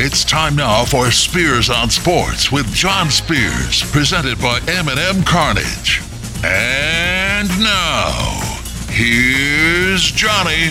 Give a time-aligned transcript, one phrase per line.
[0.00, 6.00] It's time now for Spears on Sports with John Spears, presented by M&M Cartage.
[6.44, 10.70] And now, here's Johnny.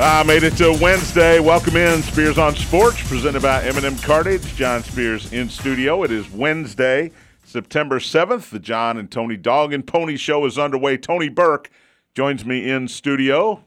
[0.00, 1.38] I made it to Wednesday.
[1.38, 4.54] Welcome in Spears on Sports, presented by M&M Cartage.
[4.54, 6.02] John Spears in studio.
[6.02, 7.10] It is Wednesday,
[7.44, 8.48] September 7th.
[8.48, 10.96] The John and Tony Dog and Pony Show is underway.
[10.96, 11.70] Tony Burke
[12.14, 13.62] joins me in studio.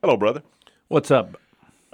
[0.00, 0.42] Hello, brother.
[0.88, 1.36] What's up?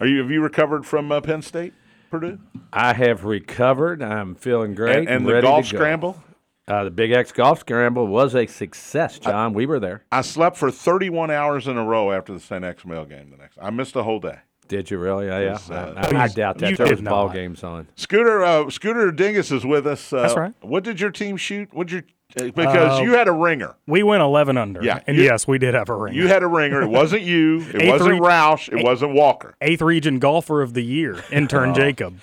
[0.02, 1.74] Are you have you recovered from uh, Penn State,
[2.10, 2.40] Purdue,
[2.72, 4.02] I have recovered.
[4.02, 4.96] I'm feeling great.
[4.96, 5.78] and, and the ready golf to go.
[5.78, 6.24] scramble?
[6.66, 9.54] Uh, the Big X golf scramble was a success, John.
[9.54, 10.04] we were there.
[10.10, 12.64] I slept for 31 hours in a row after the St.
[12.64, 13.30] X Male game.
[13.30, 14.40] The next, I missed a whole day.
[14.66, 15.26] Did you really?
[15.26, 15.38] Yeah,
[15.68, 15.72] yeah.
[15.72, 16.76] Uh, I, I doubt that.
[16.76, 17.34] There was ball not.
[17.34, 17.86] games on.
[17.94, 20.12] Scooter uh, Scooter Dingus is with us.
[20.12, 20.54] Uh, That's right.
[20.62, 21.72] What did your team shoot?
[21.72, 23.74] What did your because Uh, you had a ringer.
[23.86, 24.82] We went 11 under.
[24.82, 26.16] Yeah, And you- yes, we did have a ringer.
[26.20, 26.82] You had a ringer.
[26.82, 27.60] It wasn't you.
[27.74, 28.78] It A3 wasn't Roush.
[28.78, 29.54] It wasn't Walker.
[29.60, 32.18] Eighth region golfer of the year, intern Jacob.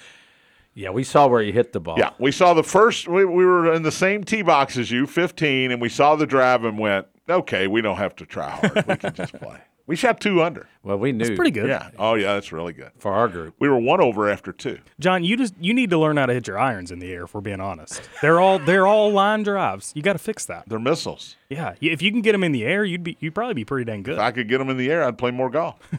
[0.76, 1.96] Yeah, we saw where you hit the ball.
[1.98, 3.08] Yeah, we saw the first.
[3.08, 6.26] We, we were in the same tee box as you, 15, and we saw the
[6.26, 8.86] drive and went, okay, we don't have to try hard.
[8.88, 9.58] We can just play.
[9.90, 10.70] We shot two under.
[10.84, 11.26] Well, we knew.
[11.26, 11.68] It's pretty good.
[11.68, 11.90] Yeah.
[11.98, 12.92] Oh, yeah, that's really good.
[13.00, 13.56] for our group.
[13.58, 14.78] We were one over after two.
[15.00, 17.24] John, you just you need to learn how to hit your irons in the air.
[17.24, 19.92] If we're being honest, they're all they're all line drives.
[19.96, 20.70] You got to fix that.
[20.70, 21.38] They're missiles.
[21.50, 23.86] Yeah, if you can get them in the air, you'd be you'd probably be pretty
[23.86, 24.14] dang good.
[24.14, 25.78] If I could get them in the air, I'd play more golf.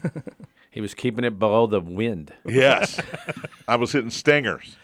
[0.71, 2.31] He was keeping it below the wind.
[2.45, 2.97] Yes.
[3.67, 4.77] I was hitting stingers.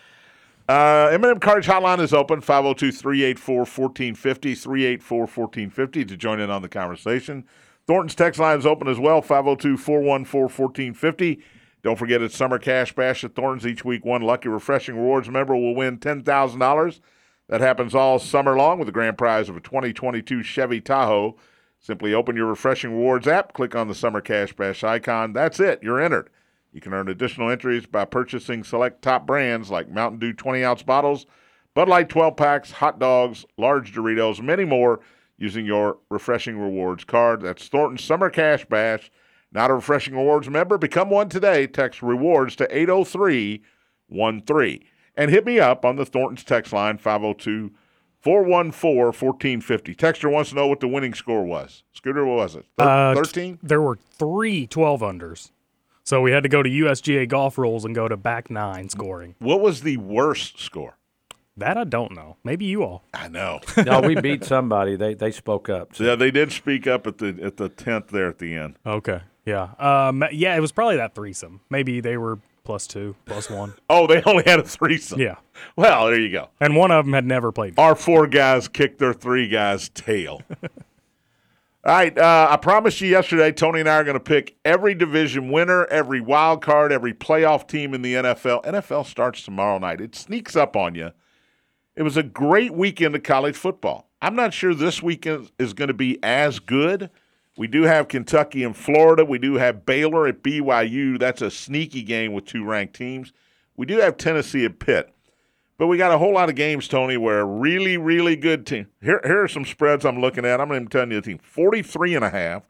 [0.67, 7.45] Uh, M&M Cartage Hotline is open, 502-384-1450, 384-1450 to join in on the conversation.
[7.87, 11.41] Thornton's text line is open as well, 502-414-1450.
[11.83, 14.03] Don't forget it's Summer Cash Bash at Thornton's each week.
[14.03, 16.99] One lucky refreshing rewards member will win $10,000.
[17.47, 21.37] That happens all summer long with the grand prize of a 2022 Chevy Tahoe.
[21.79, 25.31] Simply open your Refreshing Rewards app, click on the Summer Cash Bash icon.
[25.31, 25.81] That's it.
[25.81, 26.29] You're entered.
[26.73, 30.83] You can earn additional entries by purchasing select top brands like Mountain Dew 20 ounce
[30.83, 31.25] bottles,
[31.73, 34.99] Bud Light 12 packs, hot dogs, large Doritos, many more
[35.37, 37.41] using your Refreshing Rewards card.
[37.41, 39.11] That's Thornton Summer Cash Bash.
[39.51, 40.77] Not a Refreshing Rewards member?
[40.77, 41.67] Become one today.
[41.67, 44.83] Text rewards to 80313.
[45.15, 47.71] And hit me up on the Thornton's text line 502
[48.19, 49.95] 414 1450.
[49.95, 51.83] Texter wants to know what the winning score was.
[51.93, 52.65] Scooter, what was it?
[52.77, 53.59] Uh, t- 13?
[53.63, 55.51] There were three 12 unders,
[56.03, 59.35] so we had to go to USGA golf rules and go to back nine scoring.
[59.39, 60.96] What was the worst score?
[61.57, 62.37] That I don't know.
[62.43, 63.03] Maybe you all.
[63.13, 63.59] I know.
[63.85, 64.95] no, we beat somebody.
[64.95, 65.95] They they spoke up.
[65.95, 68.77] So, yeah, they did speak up at the at the tenth there at the end.
[68.85, 69.21] Okay.
[69.45, 69.69] Yeah.
[69.79, 70.23] Um.
[70.31, 70.55] Yeah.
[70.55, 71.61] It was probably that threesome.
[71.69, 73.73] Maybe they were plus two, plus one.
[73.89, 75.19] Oh, they only had a threesome.
[75.19, 75.37] Yeah.
[75.75, 76.49] Well, there you go.
[76.59, 77.73] And one of them had never played.
[77.79, 80.41] Our four guys kicked their three guys' tail.
[81.85, 84.93] All right, uh, I promised you yesterday, Tony and I are going to pick every
[84.93, 88.65] division winner, every wild card, every playoff team in the NFL.
[88.65, 90.01] NFL starts tomorrow night.
[90.01, 91.11] It sneaks up on you.
[91.97, 94.07] It was a great weekend of college football.
[94.21, 97.09] I'm not sure this weekend is going to be as good.
[97.57, 99.25] We do have Kentucky and Florida.
[99.25, 101.17] We do have Baylor at BYU.
[101.17, 103.33] That's a sneaky game with two ranked teams.
[103.75, 105.11] We do have Tennessee at Pitt.
[105.79, 108.87] But we got a whole lot of games, Tony, where a really, really good team.
[109.01, 110.61] Here, here are some spreads I'm looking at.
[110.61, 112.63] I'm going to tell you the team 43 and a half,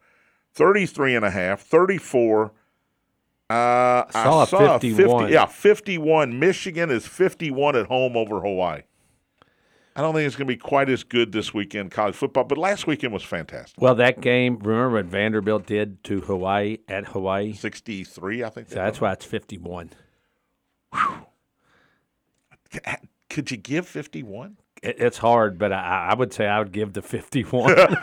[0.53, 2.45] 33 and a half, 34.
[3.49, 5.19] Uh, I saw a 51.
[5.19, 6.39] 50, yeah, 51.
[6.39, 8.83] Michigan is 51 at home over Hawaii.
[9.97, 12.59] I don't think it's going to be quite as good this weekend, college football, but
[12.59, 13.81] last weekend was fantastic.
[13.81, 14.59] Well, that game.
[14.59, 17.53] Remember what Vanderbilt did to Hawaii at Hawaii?
[17.53, 18.69] 63, I think.
[18.69, 19.90] So that's why it's fifty-one.
[23.30, 24.57] Could you give 51?
[24.84, 27.75] It's hard, but I, I would say I would give the fifty-one.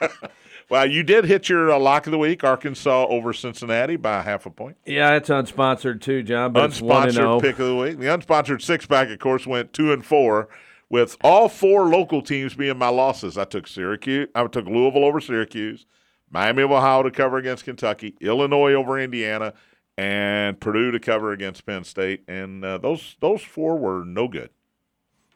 [0.70, 4.44] Well, you did hit your uh, lock of the week, Arkansas over Cincinnati by half
[4.44, 4.76] a point.
[4.84, 6.52] yeah, it's unsponsored too, John.
[6.52, 7.40] But it's one and unsponsored oh.
[7.40, 7.98] pick of the week.
[7.98, 10.48] The unsponsored six pack, of course, went two and four,
[10.90, 13.36] with all four local teams being my losses.
[13.36, 14.28] I took Syracuse.
[14.34, 15.86] I took Louisville over Syracuse,
[16.30, 19.54] Miami of Ohio to cover against Kentucky, Illinois over Indiana,
[19.96, 22.24] and Purdue to cover against Penn State.
[22.28, 24.50] And uh, those those four were no good.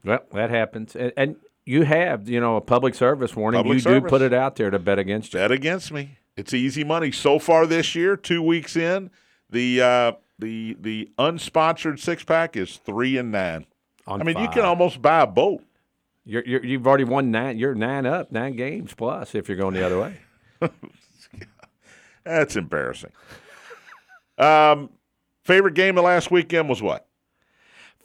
[0.04, 3.58] Well, that happens, and, and you have, you know, a public service warning.
[3.60, 4.02] Public you service.
[4.02, 5.38] do put it out there to bet against you.
[5.38, 6.18] Bet against me.
[6.36, 8.16] It's easy money so far this year.
[8.16, 9.10] Two weeks in,
[9.50, 13.66] the uh, the the unsponsored six pack is three and nine.
[14.06, 15.62] On I mean, you can almost buy a boat.
[16.24, 17.58] You're, you're, you've already won nine.
[17.58, 20.16] You're nine up, nine games plus if you're going the other way.
[22.24, 23.10] That's embarrassing.
[24.38, 24.90] Um,
[25.44, 27.06] favorite game of last weekend was what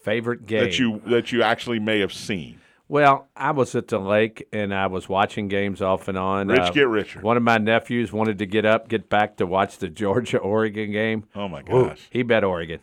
[0.02, 2.62] Favorite game that you that you actually may have seen.
[2.88, 6.48] Well, I was at the lake and I was watching games off and on.
[6.48, 7.20] Rich Uh, get richer.
[7.20, 10.92] One of my nephews wanted to get up, get back to watch the Georgia Oregon
[10.92, 11.26] game.
[11.36, 12.08] Oh my gosh!
[12.10, 12.80] He bet Oregon.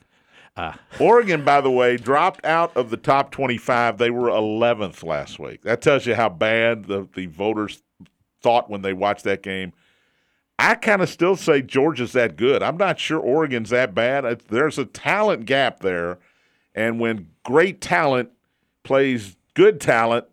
[0.56, 0.78] Ah.
[1.00, 3.98] Oregon, by the way, dropped out of the top 25.
[3.98, 5.62] They were 11th last week.
[5.62, 7.82] That tells you how bad the, the voters
[8.40, 9.72] thought when they watched that game.
[10.58, 12.62] I kind of still say Georgia's that good.
[12.62, 14.40] I'm not sure Oregon's that bad.
[14.48, 16.18] There's a talent gap there.
[16.74, 18.30] And when great talent
[18.84, 20.26] plays good talent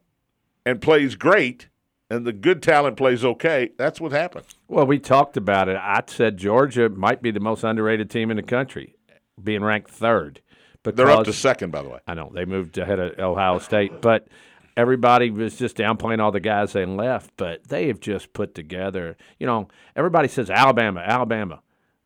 [0.66, 1.68] and plays great,
[2.12, 4.46] and the good talent plays okay, that's what happens.
[4.68, 5.78] Well, we talked about it.
[5.78, 8.96] I said Georgia might be the most underrated team in the country,
[9.44, 10.42] being ranked third.
[10.84, 12.00] Because They're up to second, by the way.
[12.08, 14.28] I know they moved ahead of Ohio State, but
[14.76, 17.32] everybody was just downplaying all the guys they left.
[17.38, 19.16] But they have just put together.
[19.40, 21.62] You know, everybody says Alabama, Alabama.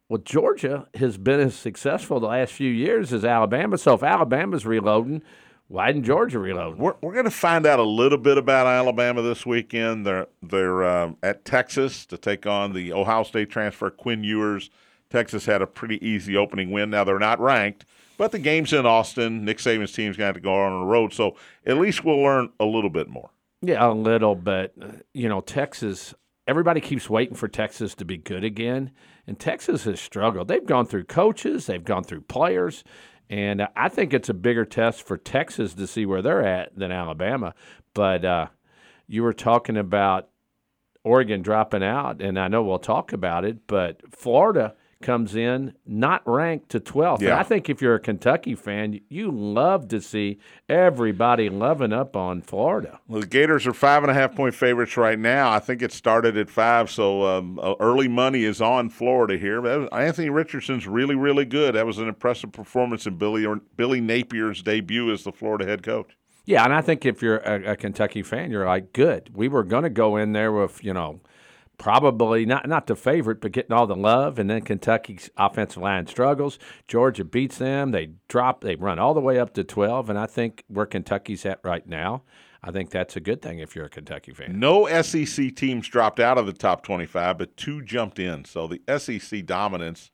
[0.09, 3.77] Well, Georgia has been as successful the last few years as Alabama.
[3.77, 5.23] So if Alabama's reloading,
[5.67, 6.77] why didn't Georgia reload?
[6.77, 10.05] We're, we're going to find out a little bit about Alabama this weekend.
[10.05, 14.69] They're they're um, at Texas to take on the Ohio State transfer Quinn Ewers.
[15.09, 16.89] Texas had a pretty easy opening win.
[16.89, 17.85] Now they're not ranked,
[18.17, 19.45] but the game's in Austin.
[19.45, 21.35] Nick Saban's team's going to have to go on the road, so
[21.65, 23.29] at least we'll learn a little bit more.
[23.61, 24.67] Yeah, a little, uh,
[25.13, 26.13] you know, Texas.
[26.47, 28.91] Everybody keeps waiting for Texas to be good again,
[29.25, 30.47] and Texas has struggled.
[30.47, 32.83] They've gone through coaches, they've gone through players,
[33.29, 36.91] and I think it's a bigger test for Texas to see where they're at than
[36.91, 37.55] Alabama.
[37.95, 38.47] But uh,
[39.07, 40.29] you were talking about
[41.03, 44.75] Oregon dropping out, and I know we'll talk about it, but Florida
[45.05, 47.19] comes in not ranked to 12th.
[47.19, 47.39] And Yeah.
[47.39, 52.41] I think if you're a Kentucky fan, you love to see everybody loving up on
[52.41, 52.99] Florida.
[53.07, 55.51] Well, the Gators are five and a half point favorites right now.
[55.51, 59.61] I think it started at five, so um, uh, early money is on Florida here.
[59.61, 61.75] Was- Anthony Richardson's really, really good.
[61.75, 63.45] That was an impressive performance in Billy
[63.77, 66.17] Billy Napier's debut as the Florida head coach.
[66.47, 69.31] Yeah, and I think if you're a, a Kentucky fan, you're like, good.
[69.33, 71.21] We were going to go in there with, you know,
[71.77, 76.07] probably not not the favorite, but getting all the love, and then Kentucky's offensive line
[76.07, 76.59] struggles.
[76.87, 77.91] Georgia beats them.
[77.91, 78.61] They drop.
[78.61, 81.85] They run all the way up to twelve, and I think where Kentucky's at right
[81.87, 82.23] now,
[82.65, 84.59] I think that's a good thing if you're a Kentucky fan.
[84.59, 88.43] No SEC teams dropped out of the top 25, but two jumped in.
[88.43, 90.09] So the SEC dominance.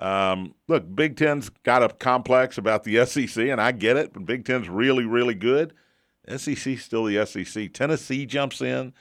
[0.00, 4.26] Um, look, Big Ten's got a complex about the SEC, and I get it, but
[4.26, 5.72] Big Ten's really, really good.
[6.28, 7.72] SEC's still the SEC.
[7.72, 8.92] Tennessee jumps in.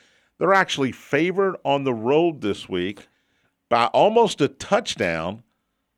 [0.44, 3.08] They're actually favored on the road this week
[3.70, 5.42] by almost a touchdown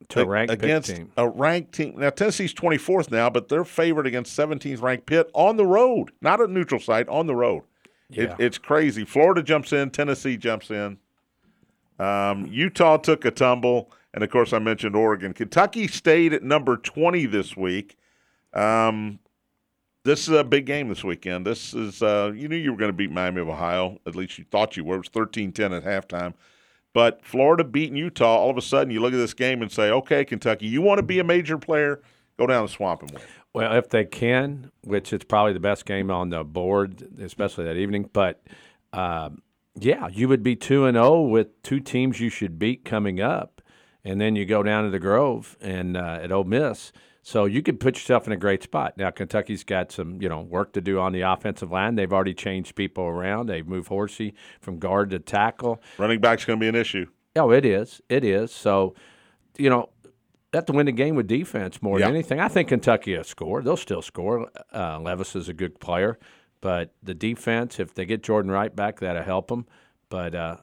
[0.09, 1.11] To a ranked against team.
[1.17, 1.95] a ranked team.
[1.97, 6.41] Now Tennessee's 24th now, but they're favored against 17th ranked Pitt on the road, not
[6.41, 7.63] a neutral site, on the road.
[8.11, 9.03] It, it's crazy.
[9.03, 10.99] Florida jumps in, Tennessee jumps in.
[11.97, 15.33] Um, Utah took a tumble, and of course I mentioned Oregon.
[15.33, 17.97] Kentucky stayed at number 20 this week.
[18.53, 19.17] Um,
[20.05, 21.45] this is a big game this weekend.
[21.45, 23.99] This is uh, you knew you were going to beat Miami of Ohio.
[24.05, 24.95] At least you thought you were.
[24.95, 26.35] It was 13-10 at halftime.
[26.93, 29.89] But Florida beating Utah, all of a sudden you look at this game and say,
[29.89, 32.01] okay, Kentucky, you want to be a major player,
[32.37, 33.23] go down the swamp and win.
[33.51, 37.75] Well, if they can, which is probably the best game on the board, especially that
[37.75, 38.09] evening.
[38.13, 38.43] But
[38.93, 39.41] um,
[39.79, 43.61] yeah, you would be two and zero with two teams you should beat coming up,
[44.03, 46.91] and then you go down to the Grove and uh, at Ole Miss.
[47.27, 48.97] So you could put yourself in a great spot.
[48.97, 51.95] Now Kentucky's got some you know work to do on the offensive line.
[51.95, 53.47] They've already changed people around.
[53.47, 55.81] They've moved Horsey from guard to tackle.
[55.97, 57.07] Running back's going to be an issue.
[57.35, 57.99] Oh, it is.
[58.09, 58.51] It is.
[58.51, 58.93] So,
[59.57, 59.89] you know,
[60.51, 62.39] they have to win the game with defense more than anything.
[62.39, 63.63] I think Kentucky will score.
[63.63, 64.51] They'll still score.
[64.71, 66.19] Uh, Levis is a good player,
[66.61, 69.65] but the defense, if they get Jordan Wright back, that'll help them.
[70.09, 70.57] But uh,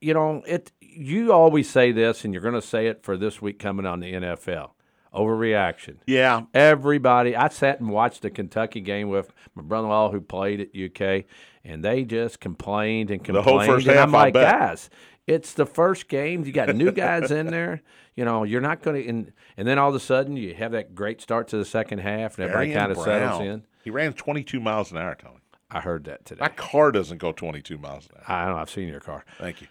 [0.00, 0.72] you know, it.
[0.80, 4.00] You always say this, and you're going to say it for this week coming on
[4.00, 4.70] the NFL.
[5.14, 5.96] Overreaction.
[6.06, 10.68] Yeah, Everybody, I sat and watched the Kentucky game with my brother-in-law who played at
[10.80, 11.24] UK,
[11.64, 13.46] and they just complained and The complained.
[13.48, 14.88] whole first and half, I'm like, guys,
[15.26, 16.44] it's the first game.
[16.44, 17.82] You got new guys in there.
[18.14, 20.72] You know, you're not going to, and, and then all of a sudden you have
[20.72, 23.64] that great start to the second half, and everybody kind of settles in.
[23.82, 25.36] He ran 22 miles an hour, Tony.
[25.70, 26.40] I heard that today.
[26.40, 28.24] My car doesn't go 22 miles an hour.
[28.36, 28.60] I don't know.
[28.62, 29.24] I've seen your car.
[29.38, 29.68] Thank you.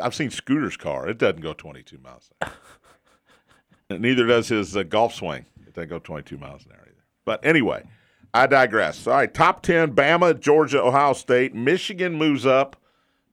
[0.00, 1.08] I've seen Scooter's car.
[1.08, 2.54] It doesn't go 22 miles an hour.
[3.90, 5.46] Neither does his uh, golf swing.
[5.66, 7.04] It doesn't go 22 miles an hour either.
[7.24, 7.84] But anyway,
[8.32, 9.06] I digress.
[9.06, 11.54] All right, top 10 Bama, Georgia, Ohio State.
[11.54, 12.76] Michigan moves up,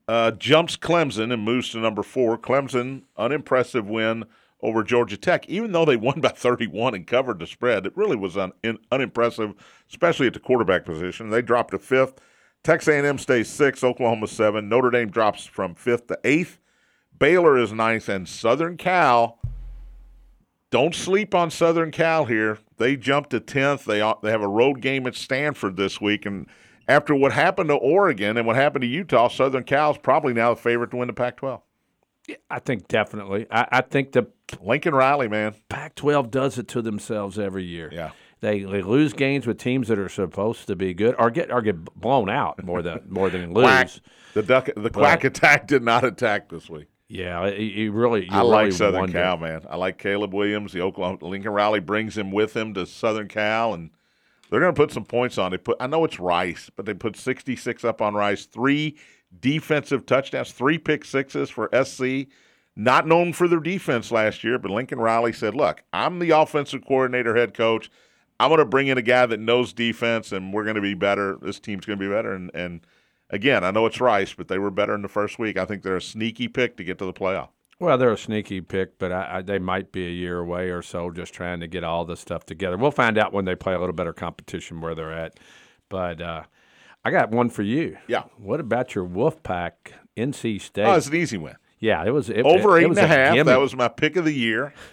[0.08, 2.36] uh, jumps Clemson and moves to number four.
[2.38, 4.24] Clemson, unimpressive win
[4.60, 5.48] over Georgia Tech.
[5.48, 8.78] Even though they won by 31 and covered the spread, it really was un- in,
[8.90, 9.54] unimpressive,
[9.88, 11.30] especially at the quarterback position.
[11.30, 12.20] They dropped to fifth.
[12.62, 14.68] Texas A&M stays sixth, Oklahoma seven.
[14.68, 16.58] Notre Dame drops from fifth to eighth.
[17.18, 19.38] Baylor is ninth, and Southern Cal.
[20.72, 22.58] Don't sleep on Southern Cal here.
[22.78, 23.84] They jumped to tenth.
[23.84, 26.46] They uh, they have a road game at Stanford this week, and
[26.88, 30.54] after what happened to Oregon and what happened to Utah, Southern Cal is probably now
[30.54, 31.60] the favorite to win the Pac-12.
[32.26, 33.46] Yeah, I think definitely.
[33.50, 34.28] I, I think the
[34.62, 35.54] Lincoln Riley, man.
[35.68, 37.90] Pac-12 does it to themselves every year.
[37.92, 38.12] Yeah.
[38.40, 41.60] They, they lose games with teams that are supposed to be good, or get or
[41.60, 43.64] get blown out more than more than lose.
[43.64, 43.90] Quack.
[44.32, 46.88] The duck, the quack attack did not attack this week.
[47.12, 48.26] Yeah, you really.
[48.30, 49.18] I like Southern wonder.
[49.18, 49.66] Cal, man.
[49.68, 50.72] I like Caleb Williams.
[50.72, 53.90] The Oklahoma Lincoln Riley brings him with him to Southern Cal, and
[54.48, 55.50] they're going to put some points on.
[55.50, 55.76] They put.
[55.78, 58.46] I know it's Rice, but they put 66 up on Rice.
[58.46, 58.96] Three
[59.38, 62.28] defensive touchdowns, three pick sixes for SC.
[62.76, 66.82] Not known for their defense last year, but Lincoln Riley said, "Look, I'm the offensive
[66.82, 67.90] coordinator, head coach.
[68.40, 70.94] I'm going to bring in a guy that knows defense, and we're going to be
[70.94, 71.36] better.
[71.42, 72.80] This team's going to be better." And, and
[73.32, 75.56] again, I know it's Rice, but they were better in the first week.
[75.56, 77.48] I think they're a sneaky pick to get to the playoff.
[77.80, 80.82] Well, they're a sneaky pick, but I, I, they might be a year away or
[80.82, 82.76] so, just trying to get all this stuff together.
[82.76, 85.40] We'll find out when they play a little better competition where they're at.
[85.88, 86.42] But uh,
[87.04, 87.98] I got one for you.
[88.06, 88.24] Yeah.
[88.36, 89.72] What about your Wolfpack,
[90.16, 90.84] NC State?
[90.86, 91.56] Oh, it's an easy win.
[91.80, 93.34] yeah, it was it, Over it, eight it was and a half.
[93.34, 93.50] gimme.
[93.50, 94.72] That was my pick of the year.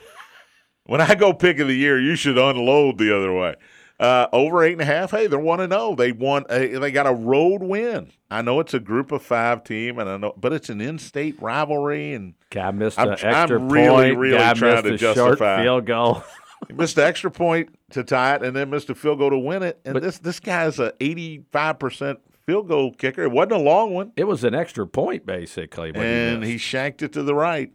[0.85, 3.53] When I go pick of the year, you should unload the other way.
[3.99, 5.11] Uh, over eight and a half.
[5.11, 5.93] Hey, they're one and zero.
[5.93, 6.45] They won.
[6.49, 8.11] A, they got a road win.
[8.31, 11.41] I know it's a group of five team, and I know, but it's an in-state
[11.41, 14.17] rivalry, and guy missed I'm- an extra I'm really, point.
[14.17, 16.23] really guy trying to justify- field goal.
[16.69, 19.37] he missed the extra point to tie it, and then missed a field goal to
[19.37, 19.81] win it.
[19.83, 23.23] And But- this this guy's a eighty-five percent field goal kicker.
[23.23, 27.01] It wasn't a long one, it was an extra point basically, and he, he shanked
[27.01, 27.71] it to the right.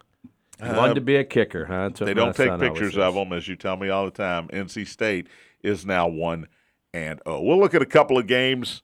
[0.63, 1.91] He wanted to be a kicker, huh?
[1.99, 4.49] They don't take pictures of them, as you tell me all the time.
[4.49, 5.27] NC State
[5.65, 6.47] is now one
[6.95, 7.43] and oh.
[7.43, 8.83] We'll look at a couple of games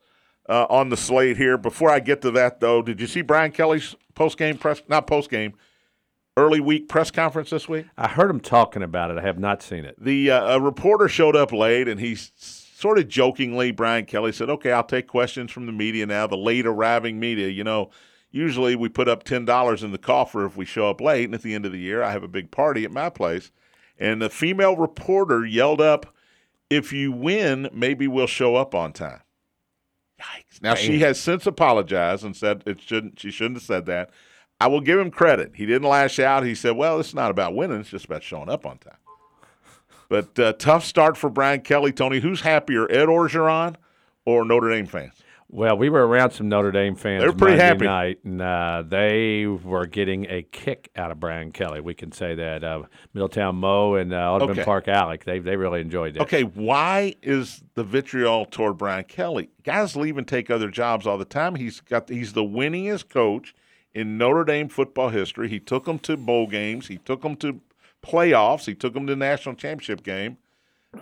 [0.49, 1.57] uh, on the slate here.
[1.57, 4.83] Before I get to that, though, did you see Brian Kelly's post game press?
[4.89, 5.55] Not post game,
[6.37, 7.87] early week press conference this week.
[7.97, 9.19] I heard him talking about it.
[9.19, 9.95] I have not seen it.
[10.03, 14.51] The uh, a reporter showed up late, and he sort of jokingly, Brian Kelly said,
[14.51, 16.27] "Okay, I'll take questions from the media now.
[16.27, 17.91] The late arriving media, you know."
[18.33, 21.35] Usually we put up ten dollars in the coffer if we show up late, and
[21.35, 23.51] at the end of the year I have a big party at my place.
[23.99, 26.15] And the female reporter yelled up,
[26.71, 29.21] "If you win, maybe we'll show up on time."
[30.21, 30.63] Yikes!
[30.63, 33.19] Now she has since apologized and said it shouldn't.
[33.19, 34.11] She shouldn't have said that.
[34.61, 35.53] I will give him credit.
[35.55, 36.45] He didn't lash out.
[36.45, 38.97] He said, "Well, it's not about winning; it's just about showing up on time."
[40.09, 41.93] But uh, tough start for Brian Kelly.
[41.93, 43.77] Tony, who's happier, Ed Orgeron
[44.27, 45.15] or Notre Dame fans?
[45.53, 47.85] Well, we were around some Notre Dame fans They were pretty Monday happy.
[47.85, 51.81] night, and uh, they were getting a kick out of Brian Kelly.
[51.81, 52.63] We can say that.
[52.63, 52.83] Uh,
[53.15, 54.65] Middletown Mo and uh, Audubon Okay.
[54.65, 56.23] Park Alec, they, they really enjoyed that.
[56.23, 59.51] Okay, why is the vitriol toward Brian Kelly?
[59.65, 61.57] Guys leave and take other jobs all the time.
[61.57, 63.53] He's got he's the winningest coach
[63.93, 65.49] in Notre Dame football history.
[65.49, 66.87] He took them to bowl games.
[66.87, 67.61] He took them to
[68.07, 68.67] playoffs.
[68.67, 70.37] He took them to the national championship game.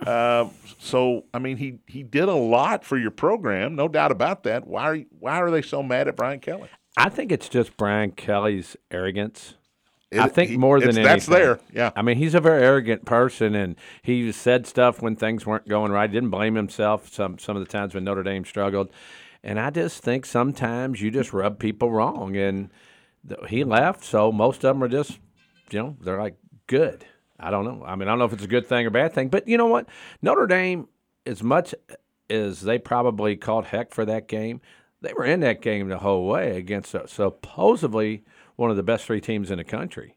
[0.05, 4.43] Uh, so I mean, he he did a lot for your program, no doubt about
[4.43, 4.67] that.
[4.67, 6.69] Why are why are they so mad at Brian Kelly?
[6.97, 9.55] I think it's just Brian Kelly's arrogance.
[10.17, 11.03] I think he- more than anything.
[11.03, 11.59] that's there.
[11.73, 15.67] Yeah, I mean, he's a very arrogant person, and he said stuff when things weren't
[15.67, 16.09] going right.
[16.09, 18.89] He Didn't blame himself some some of the times when Notre Dame struggled,
[19.43, 22.35] and I just think sometimes you just rub people wrong.
[22.35, 22.69] And
[23.27, 25.19] th- he left, so most of them are just,
[25.71, 27.05] you know, they're like good.
[27.39, 27.83] I don't know.
[27.85, 29.57] I mean, I don't know if it's a good thing or bad thing, but you
[29.57, 29.87] know what?
[30.21, 30.87] Notre Dame,
[31.25, 31.73] as much
[32.29, 34.61] as they probably called heck for that game,
[35.01, 38.23] they were in that game the whole way against uh, supposedly
[38.55, 40.15] one of the best three teams in the country.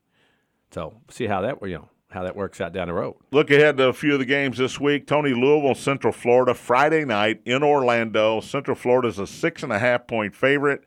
[0.73, 3.15] So see how that you know how that works out down the road.
[3.31, 5.07] Look ahead to a few of the games this week.
[5.07, 8.41] Tony Louisville, Central Florida, Friday night in Orlando.
[8.41, 10.85] Central Florida is a six and a half point favorite.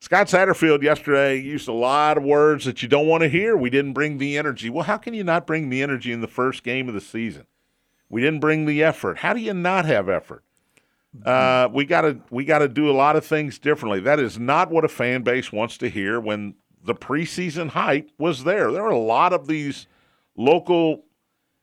[0.00, 3.56] Scott Satterfield yesterday used a lot of words that you don't want to hear.
[3.56, 4.70] We didn't bring the energy.
[4.70, 7.46] Well, how can you not bring the energy in the first game of the season?
[8.08, 9.18] We didn't bring the effort.
[9.18, 10.44] How do you not have effort?
[11.24, 13.98] Uh, we got to we got to do a lot of things differently.
[14.00, 16.20] That is not what a fan base wants to hear.
[16.20, 19.86] When the preseason hype was there, there were a lot of these
[20.36, 21.04] local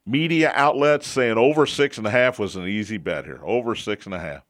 [0.05, 3.39] media outlets saying over six and a half was an easy bet here.
[3.43, 4.43] Over six and a half.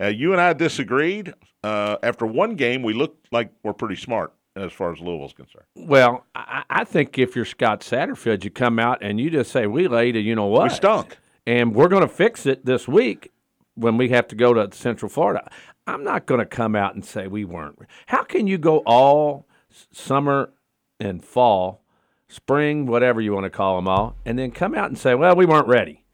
[0.00, 1.32] Uh, you and I disagreed.
[1.62, 5.64] Uh, after one game, we looked like we're pretty smart as far as Louisville's concerned.
[5.74, 9.66] Well, I, I think if you're Scott Satterfield, you come out and you just say,
[9.66, 11.18] "We laid a you know what, We stunk.
[11.46, 13.32] and we're going to fix it this week
[13.74, 15.50] when we have to go to Central Florida."
[15.88, 17.78] I'm not going to come out and say we weren't.
[18.06, 19.46] How can you go all
[19.92, 20.50] summer
[20.98, 21.82] and fall,
[22.28, 25.36] spring, whatever you want to call them all, and then come out and say, "Well,
[25.36, 26.04] we weren't ready."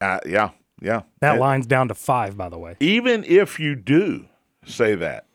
[0.00, 0.50] Uh, yeah,
[0.82, 1.02] yeah.
[1.20, 2.76] That And line's down to five, by the way.
[2.80, 4.26] Even if you do
[4.66, 5.26] say that,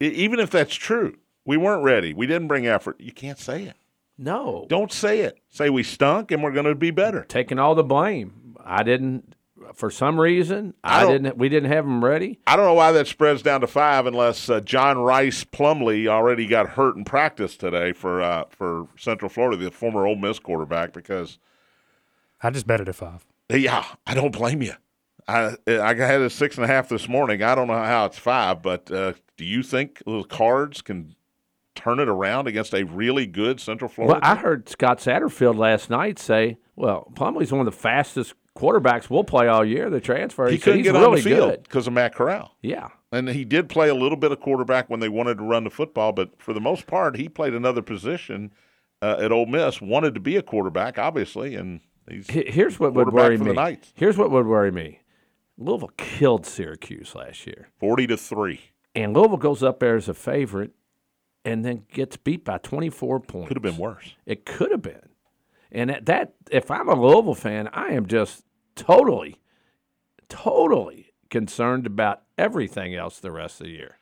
[0.00, 2.12] even if that's true, we weren't ready.
[2.14, 3.00] We didn't bring effort.
[3.00, 3.76] You can't say it.
[4.20, 5.38] No, Don't say it.
[5.48, 7.24] Say we stunk and we're going to be better.
[7.28, 8.56] taking all the blame.
[8.64, 9.34] I didn't.
[9.74, 11.36] for some reason, I I, didn't.
[11.38, 12.40] We didn't have them ready.
[12.46, 16.46] I don't know why that spreads down to five unless uh, John Rhys Plumlee already
[16.46, 20.92] got hurt in practice today for uh, for Central Florida, the former Ole Miss quarterback.
[20.92, 21.38] Because
[22.42, 23.24] I just bet it at five.
[23.50, 24.74] Yeah, I don't blame you.
[25.26, 27.42] I I had a six and a half this morning.
[27.42, 31.14] I don't know how it's five, but uh, do you think the Cards can
[31.74, 34.20] turn it around against a really good Central Florida?
[34.22, 39.08] Well, I heard Scott Satterfield last night say, "Well, Plumlee's one of the fastest quarterbacks
[39.08, 39.88] we'll play all year.
[39.88, 42.56] The transfer, he said couldn't get really on the field because of Matt Corral.
[42.60, 45.64] Yeah, And he did play a little bit of quarterback when they wanted to run
[45.64, 48.52] the football, but for the most part, he played another position
[49.00, 49.80] uh, at Ole Miss.
[49.80, 53.52] Wanted to be a quarterback, obviously, and he's Here's what would worry me.
[53.94, 55.00] Here's what would worry me.
[55.56, 58.60] Louisville killed Syracuse last year, forty to three.
[58.94, 60.72] and Louisville goes up there as a favorite,
[61.44, 63.48] and then gets beat by 24 points.
[63.48, 64.14] Could have been worse.
[64.26, 65.08] It could have been.
[65.72, 68.44] And at that, if I'm a Louisville fan, I am just
[68.76, 69.40] totally,
[70.28, 73.98] totally concerned about everything else the rest of the year.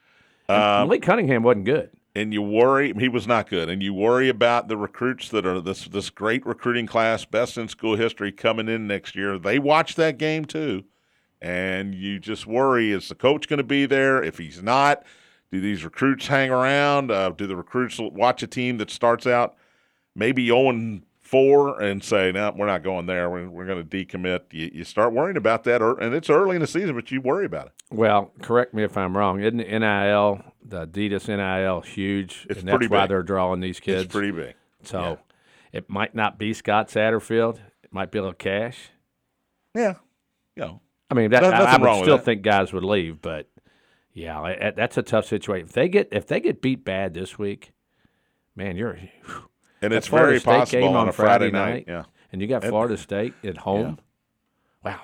[0.49, 1.91] Um, Lee Cunningham wasn't good.
[2.17, 5.61] And you worry he was not good, and you worry about the recruits that are
[5.61, 9.39] this this great recruiting class, best in school history, coming in next year.
[9.39, 10.85] They watch that game too,
[11.43, 14.23] and you just worry: is the coach going to be there?
[14.23, 15.05] If he's not,
[15.53, 17.11] do these recruits hang around?
[17.11, 19.55] Uh, do the recruits watch a team that starts out
[20.15, 23.29] maybe 0 four and say, "No, we're not going there.
[23.29, 24.45] We're, we're going to decommit"?
[24.53, 27.21] You, you start worrying about that, ear- and it's early in the season, but you
[27.21, 27.73] worry about it.
[27.91, 29.41] Well, correct me if I'm wrong.
[29.41, 32.47] Isn't NIL, the Adidas NIL, huge?
[32.51, 33.09] It's and that's pretty why big.
[33.11, 34.05] they're drawing these kids.
[34.05, 34.55] It's pretty big.
[34.83, 35.79] so yeah.
[35.79, 37.59] it might not be Scott Satterfield.
[37.83, 38.91] It might be a little cash.
[39.75, 39.95] Yeah,
[40.57, 40.81] you know,
[41.11, 42.25] I mean, that, No- I, I would still that.
[42.25, 43.49] think guys would leave, but
[44.13, 45.67] yeah, I- I- that's a tough situation.
[45.69, 47.73] If they get if they get beat bad this week,
[48.55, 48.99] man, you're
[49.83, 51.85] and it's very State possible game on, a Friday, night.
[51.87, 52.05] Yeah.
[52.33, 53.99] and you got And- Florida State at home.
[54.83, 55.01] Wow.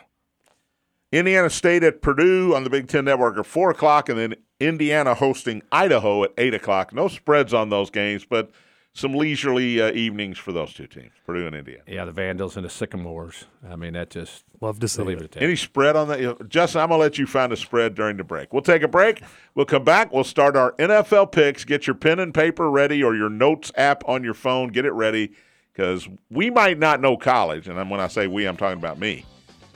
[1.12, 5.14] Indiana State at Purdue on the Big Ten Network at four o'clock, and then Indiana
[5.14, 6.92] hosting Idaho at eight o'clock.
[6.94, 8.50] No spreads on those games, but
[8.94, 11.82] some leisurely uh, evenings for those two teams, Purdue and Indiana.
[11.86, 13.46] Yeah, the Vandals and the Sycamores.
[13.68, 15.08] I mean, that just Love to see it.
[15.08, 15.42] it at that.
[15.42, 16.20] Any spread on that?
[16.20, 18.52] You know, Justin, I'm going to let you find a spread during the break.
[18.52, 19.22] We'll take a break.
[19.54, 20.12] We'll come back.
[20.12, 21.64] We'll start our NFL picks.
[21.64, 24.68] Get your pen and paper ready or your notes app on your phone.
[24.68, 25.32] Get it ready
[25.72, 27.68] because we might not know college.
[27.68, 29.24] And when I say we, I'm talking about me.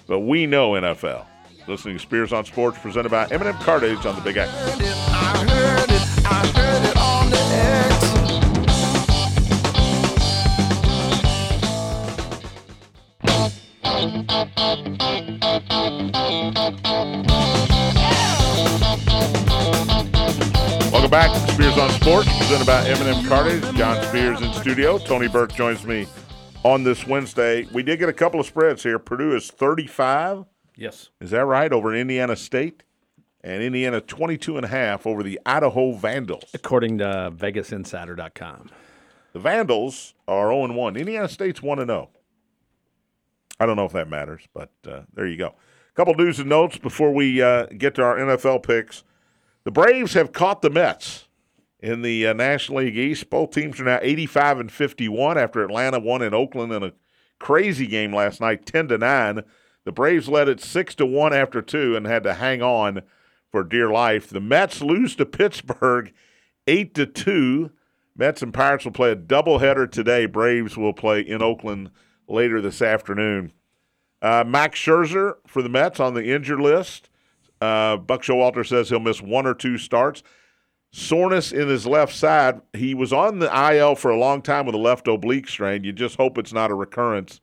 [0.06, 1.24] But we know NFL.
[1.68, 4.48] Listening to Spears on Sports presented by M&M Cartage on the Big X.
[4.54, 8.06] I heard it, I heard it on the X.
[20.92, 23.64] Welcome back to Spears on Sports, presented by M&M Cartage.
[23.74, 24.98] John Spears in studio.
[24.98, 26.06] Tony Burke joins me
[26.62, 27.66] on this Wednesday.
[27.72, 29.00] We did get a couple of spreads here.
[29.00, 30.44] Purdue is 35.
[30.76, 31.10] Yes.
[31.20, 31.72] Is that right?
[31.72, 32.82] Over Indiana State.
[33.42, 36.50] And Indiana 22 and a half over the Idaho Vandals.
[36.52, 38.70] According to VegasInsider.com.
[39.32, 40.96] The Vandals are 0 1.
[40.96, 42.10] Indiana State's 1 0.
[43.60, 45.48] I don't know if that matters, but uh, there you go.
[45.48, 49.04] A couple news and notes before we uh, get to our NFL picks.
[49.64, 51.28] The Braves have caught the Mets
[51.80, 53.30] in the uh, National League East.
[53.30, 56.92] Both teams are now 85 and 51 after Atlanta won in Oakland in a
[57.38, 59.42] crazy game last night, 10 to 9.
[59.86, 63.02] The Braves led it 6 to 1 after 2 and had to hang on
[63.52, 64.28] for dear life.
[64.28, 66.12] The Mets lose to Pittsburgh
[66.66, 67.70] 8 to 2.
[68.16, 70.26] Mets and Pirates will play a doubleheader today.
[70.26, 71.90] Braves will play in Oakland
[72.26, 73.52] later this afternoon.
[74.20, 77.08] Uh, Max Scherzer for the Mets on the injured list.
[77.60, 80.24] Uh, Buck Showalter says he'll miss one or two starts.
[80.90, 82.60] Soreness in his left side.
[82.72, 85.84] He was on the IL for a long time with a left oblique strain.
[85.84, 87.40] You just hope it's not a recurrence.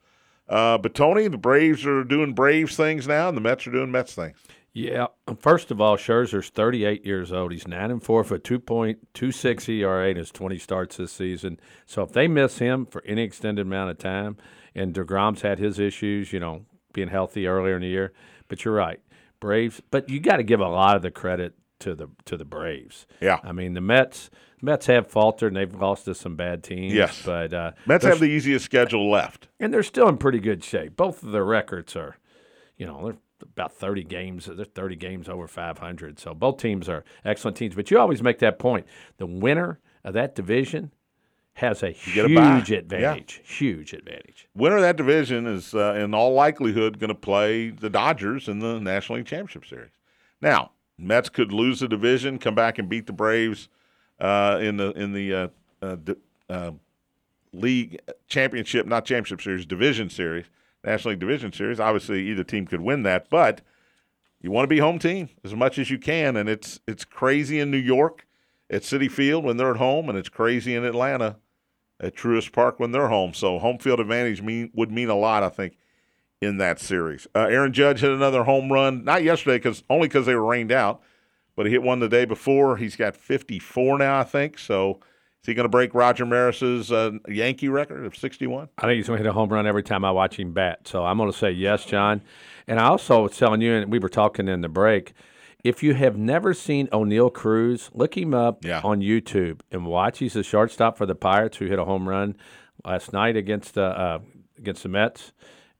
[0.53, 3.89] Uh, but Tony, the Braves are doing Braves things now, and the Mets are doing
[3.89, 4.37] Mets things.
[4.71, 5.07] Yeah.
[5.39, 7.51] First of all, Scherzer's 38 years old.
[7.51, 11.59] He's 9 and 4 for 2.26 ERA in his 20 starts this season.
[11.87, 14.37] So if they miss him for any extended amount of time,
[14.75, 18.13] and DeGrom's had his issues, you know, being healthy earlier in the year,
[18.47, 18.99] but you're right.
[19.39, 22.45] Braves, but you got to give a lot of the credit to the to the
[22.45, 23.05] Braves.
[23.21, 23.39] Yeah.
[23.43, 24.29] I mean, the Mets
[24.61, 26.93] Mets have faltered and they've lost to some bad teams.
[26.93, 27.21] Yes.
[27.25, 29.47] But uh, Mets have the easiest schedule left.
[29.59, 30.95] and they're still in pretty good shape.
[30.95, 32.17] Both of their records are,
[32.77, 34.45] you know, they're about 30 games.
[34.45, 36.17] They're 30 games over 500.
[36.17, 37.75] So both teams are excellent teams.
[37.75, 38.87] But you always make that point.
[39.17, 40.93] The winner of that division
[41.55, 42.55] has a a bye.
[42.55, 43.41] huge advantage.
[43.43, 44.47] Huge advantage.
[44.55, 48.59] Winner of that division is, uh, in all likelihood, going to play the Dodgers in
[48.59, 49.91] the National League Championship Series.
[50.41, 53.69] Now, Mets could lose the division, come back and beat the Braves
[54.19, 55.47] uh, in the in the uh,
[55.81, 55.97] uh,
[56.49, 56.71] uh,
[57.51, 60.45] league championship, not championship series, division series.
[60.83, 61.79] National League Division Series.
[61.79, 63.61] Obviously, either team could win that, but
[64.41, 67.59] you want to be home team as much as you can, and it's it's crazy
[67.59, 68.27] in New York
[68.69, 71.37] at Citi Field when they're at home, and it's crazy in Atlanta
[71.99, 73.33] at Truist Park when they're home.
[73.33, 75.77] So home field advantage mean would mean a lot, I think,
[76.43, 77.27] in that series.
[77.35, 80.71] Uh, Aaron Judge hit another home run, not yesterday, because only because they were rained
[80.71, 81.01] out,
[81.55, 82.77] but he hit one the day before.
[82.77, 84.57] He's got 54 now, I think.
[84.59, 84.99] So
[85.41, 88.69] is he going to break Roger Maris's uh, Yankee record of 61?
[88.77, 90.87] I think he's going to hit a home run every time I watch him bat.
[90.87, 92.21] So I'm going to say yes, John.
[92.67, 95.13] And I also was telling you, and we were talking in the break.
[95.63, 98.81] If you have never seen Oneil Cruz, look him up Yeah.
[98.83, 100.19] on YouTube and watch.
[100.19, 102.35] He's a shortstop for the Pirates who hit a home run
[102.83, 104.19] last night against the uh,
[104.57, 105.31] against the Mets.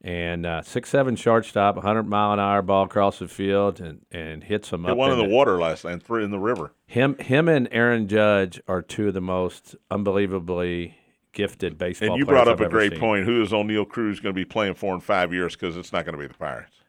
[0.05, 4.43] And uh, six seven shortstop, 100 mile an hour ball across the field, and, and
[4.43, 4.97] hits them Hit up.
[4.97, 6.73] one in the the water last night and three in the river.
[6.85, 10.97] Him, him, and Aaron Judge are two of the most unbelievably
[11.31, 12.09] gifted baseball.
[12.09, 12.99] And you brought up I've a great seen.
[12.99, 13.25] point.
[13.25, 15.55] Who is Oneil Cruz going to be playing for in five years?
[15.55, 16.82] Because it's not going to be the Pirates.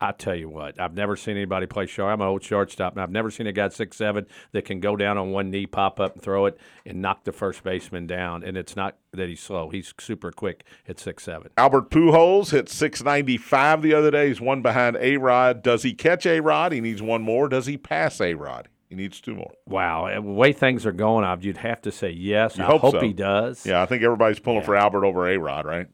[0.00, 2.12] I tell you what, I've never seen anybody play short.
[2.12, 4.96] I'm an old shortstop, and I've never seen a guy six seven that can go
[4.96, 8.44] down on one knee, pop up and throw it, and knock the first baseman down.
[8.44, 11.50] And it's not that he's slow; he's super quick at six seven.
[11.56, 14.28] Albert Pujols hit 695 the other day.
[14.28, 15.62] He's one behind A Rod.
[15.62, 16.72] Does he catch A Rod?
[16.72, 17.48] He needs one more.
[17.48, 18.68] Does he pass A Rod?
[18.88, 19.52] He needs two more.
[19.66, 22.56] Wow, the way things are going, you'd have to say yes.
[22.56, 23.00] You I hope hope so.
[23.00, 23.64] he does.
[23.64, 25.86] Yeah, I think everybody's pulling for Albert over A Rod, right?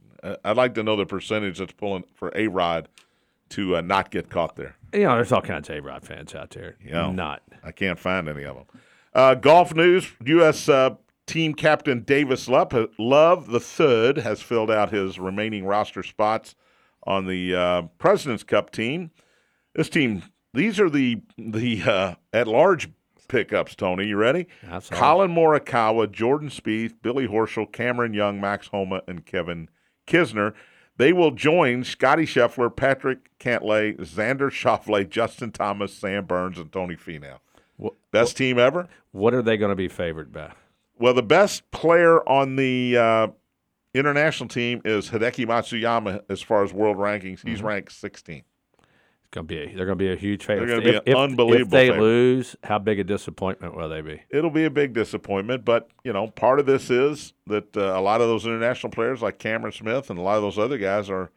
[0.45, 2.89] I'd like to know the percentage that's pulling for A Rod
[3.51, 4.77] to uh, not get caught there.
[4.93, 6.77] You know, there's all kinds of A-Rod fans out there.
[6.85, 7.11] Yeah.
[7.11, 7.43] Not.
[7.63, 8.65] I can't find any of them.
[9.15, 10.69] Uh, golf news: U.S.
[10.69, 16.55] Uh, team captain Davis Love, Love the third has filled out his remaining roster spots
[17.05, 19.11] on the uh, President's Cup team.
[19.75, 20.23] This team,
[20.55, 22.89] these are the the uh, at large
[23.29, 23.75] pickups.
[23.75, 24.47] Tony, you ready?
[24.63, 24.99] Absolutely.
[24.99, 29.69] Collin Morikawa, Jordan Spieth, Billy Horschel, Cameron Young, Max Homa, and Kevin
[30.07, 30.55] Kisner.
[30.99, 36.97] They will join Scottie Scheffler, Patrick Cantlay, Xander Schauffele, Justin Thomas, Sam Burns, and Tony
[36.97, 37.39] Finau.
[38.11, 38.89] Best team ever?
[39.13, 40.53] What are they going to be favored by?
[40.99, 43.29] Well, the best player on the uh,
[43.93, 47.47] international team is Hideki Matsuyama as far as world rankings.
[47.47, 47.67] He's Mm-hmm.
[47.67, 48.43] ranked 16.
[49.33, 49.59] To be.
[49.59, 50.67] A, they're going to be a huge favorite.
[50.67, 52.01] They're gonna be if- unbelievable If they favorite.
[52.03, 54.23] lose, how big a disappointment will they be?
[54.31, 58.01] It'll be a big disappointment, but you know, part of this is that uh, a
[58.01, 61.11] lot of those international players, like Cameron Smith and a lot of those other guys,
[61.11, 61.31] are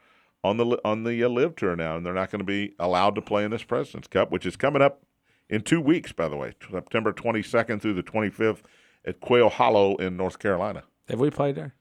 [0.43, 3.15] on the on the uh, LIV tour now, and they're not going to be allowed
[3.15, 5.01] to play in this Presidents Cup, which is coming up
[5.49, 8.61] in two weeks, by the way, September 22nd through the 25th
[9.05, 10.83] at Quail Hollow in North Carolina.
[11.09, 11.73] Have we played there?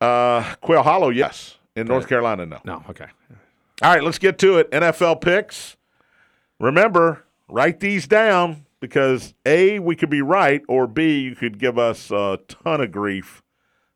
[0.00, 1.56] Uh, Quail Hollow, yes.
[1.74, 2.58] In North Carolina, no.
[2.64, 2.82] No.
[2.90, 3.06] Okay.
[3.80, 4.68] All right, let's get to it.
[4.72, 5.76] NFL picks.
[6.58, 11.78] Remember, write these down because A, we could be right, or B, you could give
[11.78, 13.42] us a ton of grief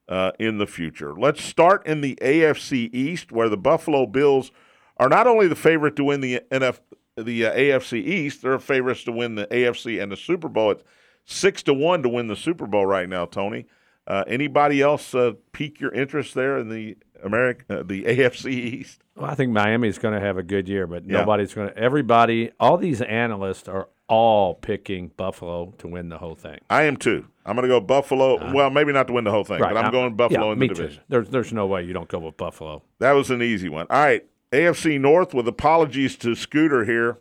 [0.09, 1.15] uh, in the future.
[1.19, 4.53] Let's start in the AFC East, where the Buffalo Bills
[4.99, 6.79] are not only the favorite to win the NF,
[7.17, 10.71] the uh, AFC East, they're favorites to win the AFC and the Super Bowl.
[10.71, 10.85] It's
[11.25, 13.67] six to one to win the Super Bowl right now, Tony.
[14.07, 19.01] Uh, anybody else uh, pique your interest there in the America, uh, the AFC East?
[19.17, 21.19] Well, I think Miami's going to have a good year, but Yeah.
[21.19, 21.77] nobody's going to.
[21.79, 26.59] Everybody, all these analysts are all picking Buffalo to win the whole thing.
[26.69, 27.27] I am too.
[27.47, 28.53] I'm going to go Buffalo.
[28.53, 30.59] well, maybe not to win the whole thing, but I'm I'm- going Buffalo yeah, in
[30.59, 30.75] the me too.
[30.75, 31.03] division.
[31.09, 32.83] There's, there's no way you don't go with Buffalo.
[32.99, 33.87] That was an easy one.
[33.91, 35.33] All right, AFC North.
[35.35, 37.19] With apologies to Scooter here,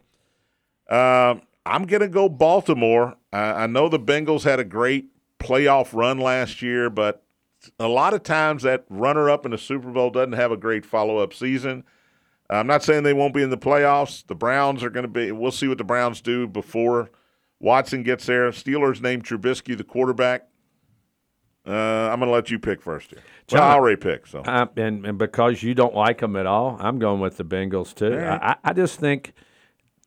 [0.89, 3.15] um, I'm going to go Baltimore.
[3.31, 5.05] I, I know the Bengals had a great
[5.39, 7.23] playoff run last year, but
[7.79, 11.33] a lot of times that runner-up in the Super Bowl doesn't have a great follow-up
[11.33, 11.83] season.
[12.49, 14.25] I'm not saying they won't be in the playoffs.
[14.27, 15.31] The Browns are going to be.
[15.31, 17.09] We'll see what the Browns do before
[17.59, 18.49] Watson gets there.
[18.51, 20.47] Steelers named Trubisky the quarterback.
[21.65, 23.21] Uh, I'm going to let you pick first here.
[23.51, 24.29] Well, John- I already picked.
[24.29, 27.45] So Uh, and, and because you don't like them at all, I'm going with the
[27.45, 28.15] Bengals too.
[28.17, 28.41] right.
[28.41, 29.33] I, I just think,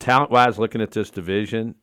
[0.01, 1.77] talent wise, looking at this division,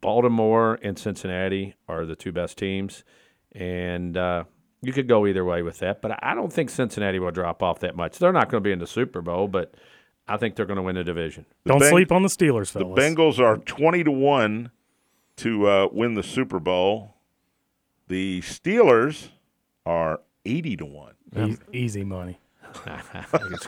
[0.00, 3.04] Baltimore and Cincinnati are the two best teams,
[3.52, 4.44] and uh,
[4.84, 6.00] you could go either way with that.
[6.02, 8.18] But I I don't think Cincinnati will drop off that much.
[8.18, 9.74] They're not going to be in the Super Bowl, but
[10.28, 11.46] I think they're going to win the division.
[11.66, 12.84] Don't Beng- sleep on the Steelers, The.
[12.84, 14.70] Bengals are 20 to 1
[15.36, 17.14] to uh, win the Super Bowl.
[18.08, 19.28] The Steelers
[19.86, 21.12] are 80 to 1.
[21.36, 22.38] E- easy money.
[22.86, 23.00] I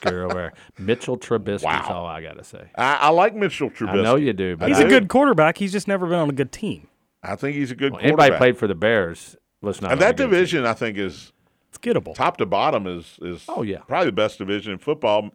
[0.01, 1.87] can over Mitchell Trubisky's Wow.
[1.89, 2.71] all I got to say.
[2.77, 4.01] I, I like Mitchell Trubisky.
[4.01, 4.91] I know you do, but He's I a do.
[4.91, 5.59] good quarterback.
[5.59, 6.89] He's just never been on a good team.
[7.23, 10.17] I think he's a good well, anybody played for the Bears was not and that
[10.17, 11.33] division, I think, is
[11.71, 12.15] It's gettable.
[12.15, 13.79] top to bottom is is Oh, yeah.
[13.89, 15.31] probably the best division in football.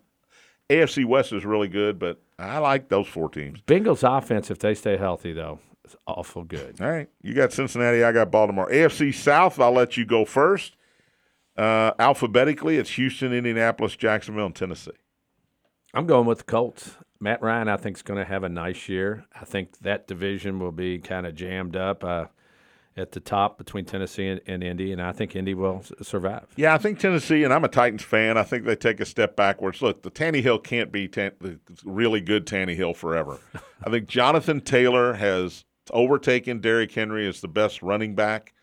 [0.69, 3.62] AFC West is really good, but I like those four teams.
[3.62, 6.79] Bengals offense, if they stay healthy, though, is awful good.
[6.79, 8.69] All right, you got Cincinnati, I got Baltimore.
[8.69, 10.77] AFC South, I'll let you go first.
[11.57, 14.91] Uh, alphabetically, it's Houston, Indianapolis, Jacksonville, and Tennessee.
[15.93, 16.95] I'm going with the Colts.
[17.19, 19.25] Matt Ryan, I think, is going to have a nice year.
[19.39, 22.27] I think that division will be kind of jammed up uh,
[22.97, 26.47] at the top between Tennessee and, and Indy, and I think Indy will s- survive.
[26.58, 28.38] Yeah, I think Tennessee, and I'm a Titans fan.
[28.38, 29.82] I think they take a step backwards.
[29.82, 33.39] Look, the Tannehill can't be tan- the really good Tannehill forever.
[33.86, 38.54] I think Jonathan Taylor has overtaken Derrick Henry as the best running back.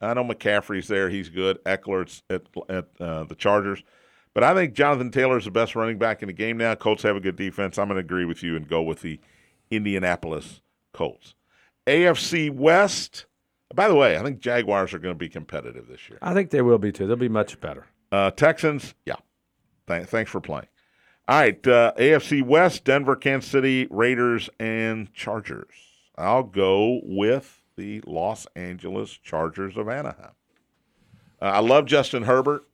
[0.00, 1.62] I know McCaffrey's there; he's good.
[1.64, 3.82] Ekeler's at at uh, the Chargers,
[4.34, 6.74] but I think Jonathan Taylor's the best running back in the game now.
[6.74, 7.78] Colts have a good defense.
[7.78, 9.18] I'm going to agree with you and go with the
[9.70, 10.60] Indianapolis
[10.92, 11.34] Colts.
[11.86, 13.24] AFC West.
[13.74, 16.18] By the way, I think Jaguars are going to be competitive this year.
[16.22, 17.06] I think they will be too.
[17.06, 17.86] They'll be much better.
[18.10, 19.16] Uh, Texans, yeah.
[19.86, 20.68] Th- thanks for playing.
[21.28, 25.74] All right, uh, AFC West: Denver, Kansas City, Raiders, and Chargers.
[26.16, 30.32] I'll go with the Los Angeles Chargers of Anaheim.
[31.40, 32.64] Uh, I love Justin Herbert.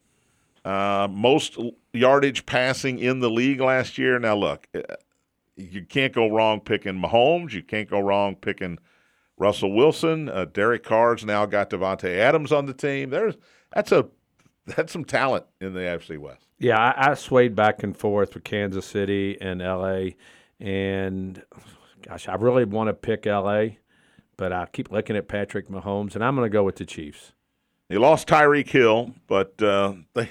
[0.64, 1.58] Uh, most
[1.92, 4.18] yardage passing in the league last year.
[4.18, 4.80] Now, look, uh,
[5.56, 7.52] you can't go wrong picking Mahomes.
[7.52, 8.78] You can't go wrong picking
[9.36, 10.28] Russell Wilson.
[10.28, 13.10] Uh, Derek Carr's now got Davante Adams on the team.
[13.10, 13.36] There's
[13.74, 14.06] that's a
[14.66, 16.46] that's some talent in the AFC West.
[16.58, 20.10] Yeah, I, I swayed back and forth with Kansas City and LA,
[20.60, 21.42] and
[22.02, 23.66] gosh, I really want to pick LA,
[24.36, 27.32] but I keep looking at Patrick Mahomes, and I'm going to go with the Chiefs.
[27.88, 30.28] They lost Tyreek Hill, but uh, they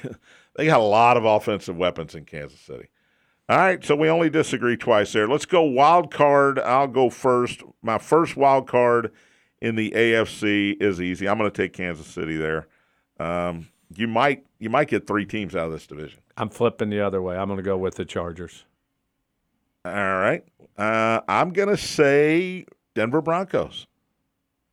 [0.56, 2.88] they got a lot of offensive weapons in Kansas City.
[3.50, 5.28] All right, so we only disagree twice there.
[5.28, 6.60] Let's go wild card.
[6.60, 7.62] I'll go first.
[7.82, 9.12] My first wild card
[9.62, 11.28] in the AFC is easy.
[11.28, 12.68] I'm going to take Kansas City there.
[13.20, 16.20] Um, you might you might get three teams out of this division.
[16.38, 17.36] I'm flipping the other way.
[17.36, 18.64] I'm going to go with the Chargers.
[19.86, 20.44] All right,
[20.78, 23.88] uh, I'm going to say Denver Broncos.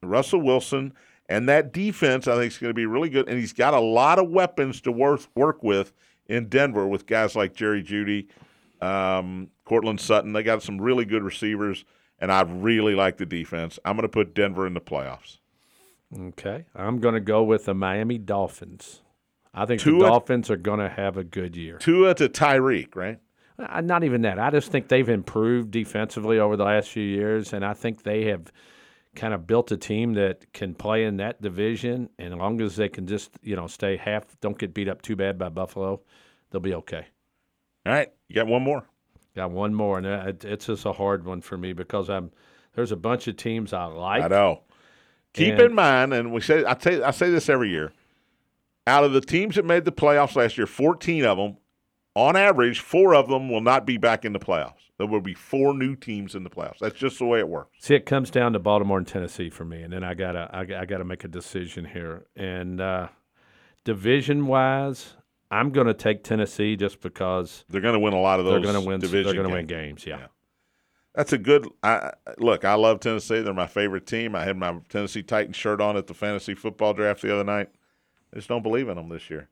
[0.03, 0.95] Russell Wilson
[1.29, 3.29] and that defense, I think, is going to be really good.
[3.29, 5.93] And he's got a lot of weapons to work work with
[6.27, 8.29] in Denver with guys like Jerry Jeudy,
[8.83, 10.33] um, Courtland Sutton.
[10.33, 11.85] They got some really good receivers,
[12.19, 13.79] and I really like the defense.
[13.85, 15.39] I'm going to put Denver in the playoffs.
[16.19, 19.03] Okay, I'm going to go with the Miami Dolphins.
[19.55, 21.79] I think Tua- the Dolphins are going to have a good year.
[21.79, 23.19] Tua to Tyreek, right?
[23.59, 24.39] Uh, Not even that.
[24.39, 28.25] I just think they've improved defensively over the last few years, and I think they
[28.27, 28.51] have
[29.15, 32.09] kind of built a team that can play in that division.
[32.19, 35.03] And as long as they can just you know stay half, don't get beat up
[35.03, 36.01] too bad by Buffalo,
[36.51, 37.07] they'll be okay.
[37.87, 38.85] All right, you got one more.
[39.37, 42.31] Got one more, and it, it's just a hard one for me because I'm
[42.75, 44.23] there's a bunch of teams I like.
[44.23, 44.63] I know.
[45.35, 47.93] Keep And- in mind, and we say I say I say this every year.
[48.87, 51.59] Out of the teams that made the playoffs last year, 14 of them,
[52.17, 54.73] on average, four of them will not be back in the playoffs.
[54.99, 56.79] There will be four new teams in the playoffs.
[56.81, 57.71] That's just the way it works.
[57.79, 60.65] See, it comes down to Baltimore and Tennessee for me, and then I gotta I,
[60.65, 62.27] got- I gotta make a decision here.
[62.35, 63.09] And uh,
[63.85, 65.15] division wise,
[65.51, 68.63] I'm gonna take Tennessee just because They're going to win a lot of those.
[68.63, 69.01] they're gonna win.
[69.01, 70.07] Division They're gonna win games.
[70.07, 70.19] Yeah.
[70.19, 70.27] Yeah.
[71.15, 71.67] That's a good.
[71.83, 73.41] I, I- look, I love Tennessee.
[73.41, 74.35] They're my favorite team.
[74.37, 77.69] I had my Tennessee Titans shirt on at the fantasy football draft the other night.
[78.33, 79.49] I just don't believe in them this year.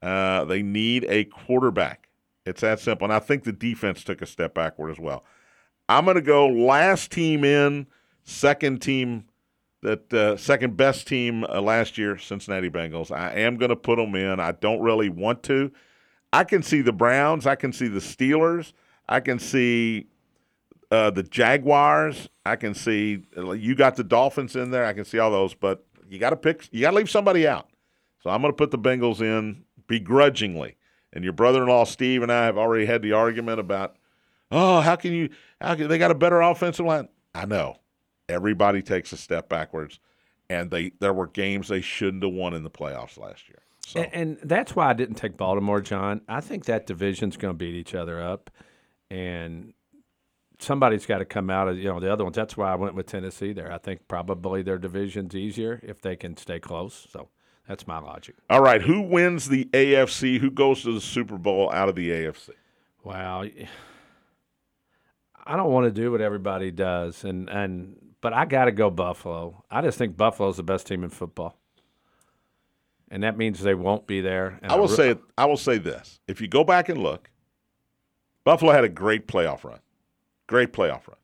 [0.00, 2.08] Uh, they need a quarterback.
[2.46, 3.04] It's that simple.
[3.04, 5.24] And I think the defense took a step backward as well.
[5.88, 7.86] I'm going to go last team in,
[8.24, 9.24] second team,
[9.82, 13.10] that uh, second best team uh, last year, Cincinnati Bengals.
[13.10, 14.40] I am going to put them in.
[14.40, 15.72] I don't really want to.
[16.32, 17.46] I can see the Browns.
[17.46, 18.72] I can see the Steelers.
[19.08, 20.06] I can see
[20.90, 22.28] uh, the Jaguars.
[22.46, 24.86] I can see you got the Dolphins in there.
[24.86, 26.68] I can see all those, but you got to pick.
[26.70, 27.68] You got to leave somebody out.
[28.22, 30.76] So I'm going to put the Bengals in begrudgingly.
[31.12, 33.96] And your brother-in-law Steve and I have already had the argument about,
[34.50, 35.28] oh, how can you?
[35.60, 37.08] How can they got a better offensive line?
[37.34, 37.76] I know.
[38.32, 40.00] Everybody takes a step backwards,
[40.48, 43.60] and they there were games they shouldn't have won in the playoffs last year.
[43.86, 46.22] So And, and that's why I didn't take Baltimore, John.
[46.28, 48.50] I think that division's going to beat each other up,
[49.10, 49.74] and
[50.58, 52.36] somebody's got to come out of you know the other ones.
[52.36, 53.72] That's why I went with Tennessee there.
[53.72, 57.06] I think probably their division's easier if they can stay close.
[57.10, 57.28] So
[57.68, 58.36] that's my logic.
[58.50, 60.38] all right, who wins the AFC?
[60.38, 62.50] Who goes to the Super Bowl out of the AFC?
[63.04, 63.44] Wow.
[65.44, 68.88] I don't want to do what everybody does, and and but I got to go
[68.88, 69.64] Buffalo.
[69.70, 71.58] I just think Buffalo's the best team in football,
[73.10, 74.58] and that means they won't be there.
[74.62, 77.28] I will re- say I will say this: if you go back and look,
[78.44, 79.80] Buffalo had a great playoff run,
[80.46, 81.18] great playoff run.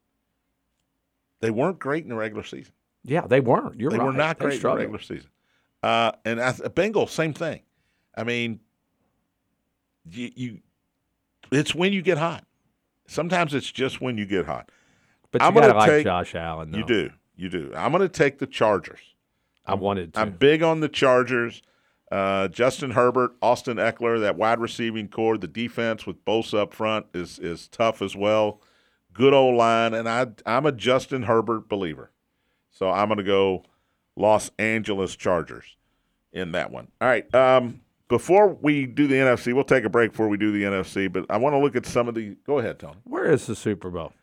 [1.40, 2.74] They weren't great in the regular season.
[3.04, 3.80] yeah, they weren't.
[3.80, 4.04] You're they right.
[4.04, 5.30] They were not great in the regular season.
[5.82, 7.60] Uh, and as a Bengals, same thing.
[8.16, 8.58] I mean,
[10.10, 10.58] you, you,
[11.52, 12.44] it's when you get hot.
[13.06, 14.70] Sometimes it's just when you get hot.
[15.30, 16.70] But you I'm gonna like take- Josh Allen.
[16.70, 16.78] Though.
[16.78, 17.72] You do, you do.
[17.76, 19.00] I'm going to take the Chargers.
[19.66, 20.20] I wanted to.
[20.20, 21.62] I'm big on the Chargers.
[22.10, 27.06] Uh, Justin Herbert, Austin Ekeler, that wide receiving core, the defense with Bosa up front
[27.12, 28.62] is is tough as well.
[29.12, 32.10] Good old line, and I I'm a Justin Herbert believer,
[32.70, 33.64] so I'm going to go
[34.16, 35.76] Los Angeles Chargers
[36.32, 36.88] in that one.
[37.00, 37.32] All right.
[37.34, 41.12] Um, before we do the NFC, we'll take a break before we do the NFC,
[41.12, 42.36] but I want to look at some of the.
[42.46, 42.96] Go ahead, Tony.
[43.04, 44.14] Where is the Super Bowl?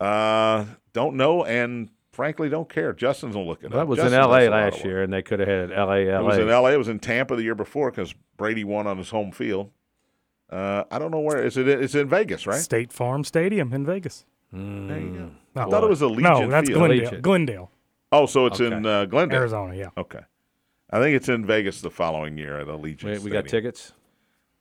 [0.00, 2.92] Uh, don't know, and frankly, don't care.
[2.92, 3.88] Justin's gonna look it That up.
[3.88, 4.38] was Justin in L.A.
[4.40, 5.98] does a lot of last year, and they could have had L.A.
[6.06, 6.54] It was in L.A.
[6.54, 6.72] L.A.
[6.72, 9.70] It was in Tampa the year before because Brady won on his home field.
[10.48, 11.68] Uh, I don't know where is it.
[11.68, 12.60] It's in Vegas, right?
[12.60, 14.24] State Farm Stadium in Vegas.
[14.52, 15.30] There you go.
[15.54, 16.78] No, I thought it was a Legion no, that's Field.
[16.78, 17.04] Glendale.
[17.04, 17.20] Legion.
[17.20, 17.70] Glendale,
[18.10, 19.76] Oh, so it's in uh, Glendale, Arizona.
[19.76, 19.90] Yeah.
[19.96, 20.18] Okay,
[20.90, 23.18] I think it's in Vegas the following year at Allegiant.
[23.18, 23.92] We, we got tickets.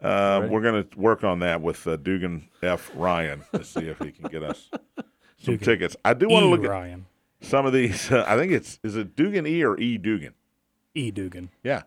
[0.02, 2.90] Uh, we're going to work on that with uh, Dugan F.
[2.96, 4.70] Ryan to see if he can get us
[5.40, 5.66] some Dugan.
[5.66, 5.96] tickets.
[6.06, 6.52] I do want to E.
[6.52, 7.06] look at Ryan.
[7.42, 8.12] some of these.
[8.12, 10.34] Uh, I think it's is it Dugan E or E Dugan?
[10.96, 11.12] E.
[11.12, 11.50] Dugan.
[11.64, 11.84] Yeah,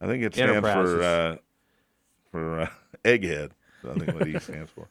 [0.00, 1.36] I think it stands for uh,
[2.30, 2.68] for uh,
[3.04, 3.50] egghead.
[3.88, 4.88] I think what E stands for.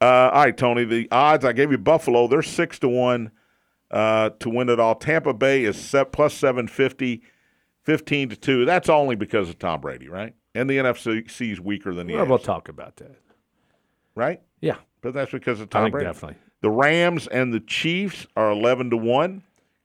[0.00, 0.84] Uh, all right, Tony.
[0.84, 2.26] The odds I gave you Buffalo.
[2.28, 3.30] They're six to one
[3.90, 4.94] uh, to win it all.
[4.94, 7.22] Tampa Bay is set, plus seven fifty.
[7.84, 8.64] 15 to 2.
[8.64, 10.34] That's only because of Tom Brady, right?
[10.56, 13.14] And the NFC is weaker than the Well, we'll talk about that.
[14.16, 14.42] right?
[14.60, 16.06] Yeah, But that's because of I Tom think Brady.
[16.06, 16.36] definitely.
[16.62, 19.42] The Rams and the Chiefs are 11 to 1.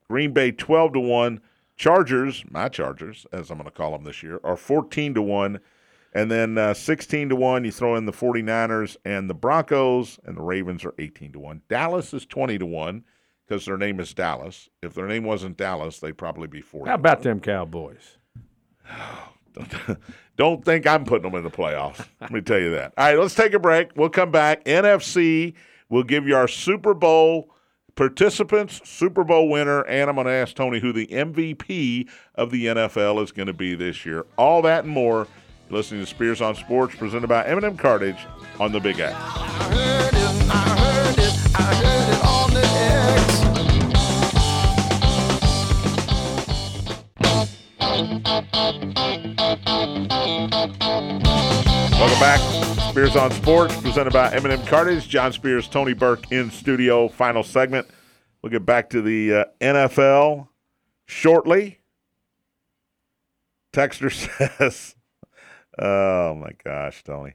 [0.08, 1.40] Green Bay 12 to 1.
[1.76, 5.60] Chargers, my Chargers, as I'm going to call them this year, are 14 to 1.
[6.14, 10.36] And then uh, 16 to 1, you throw in the 49ers and the Broncos, and
[10.36, 11.62] the Ravens are 18 to 1.
[11.68, 13.04] Dallas is 20 to 1
[13.46, 14.68] because their name is Dallas.
[14.82, 16.88] If their name wasn't Dallas, they'd probably be 40.
[16.88, 18.18] How about them Cowboys?
[20.36, 22.06] Don't think I'm putting them in the playoffs.
[22.20, 22.92] Let me tell you that.
[22.96, 23.90] All right, let's take a break.
[23.96, 24.64] We'll come back.
[24.64, 25.54] NFC,
[25.92, 27.50] we'll give you our Super Bowl
[27.94, 32.66] participants, Super Bowl winner, and I'm going to ask Tony who the MVP of the
[32.66, 34.24] NFL is going to be this year.
[34.36, 35.28] All that and more.
[35.68, 38.26] You're listening to Spears on Sports, presented by M&M Cartage
[38.58, 39.14] on the Big X.
[52.02, 52.40] Welcome back.
[52.90, 55.08] Spears on Sports, presented by M&M Cartage.
[55.08, 57.06] John Spears, Tony Burke in studio.
[57.06, 57.86] Final segment.
[58.42, 60.48] We'll get back to the uh, NFL
[61.06, 61.78] shortly.
[63.72, 64.10] Texter
[64.58, 64.96] says,
[65.78, 67.34] "Oh my gosh, Tony,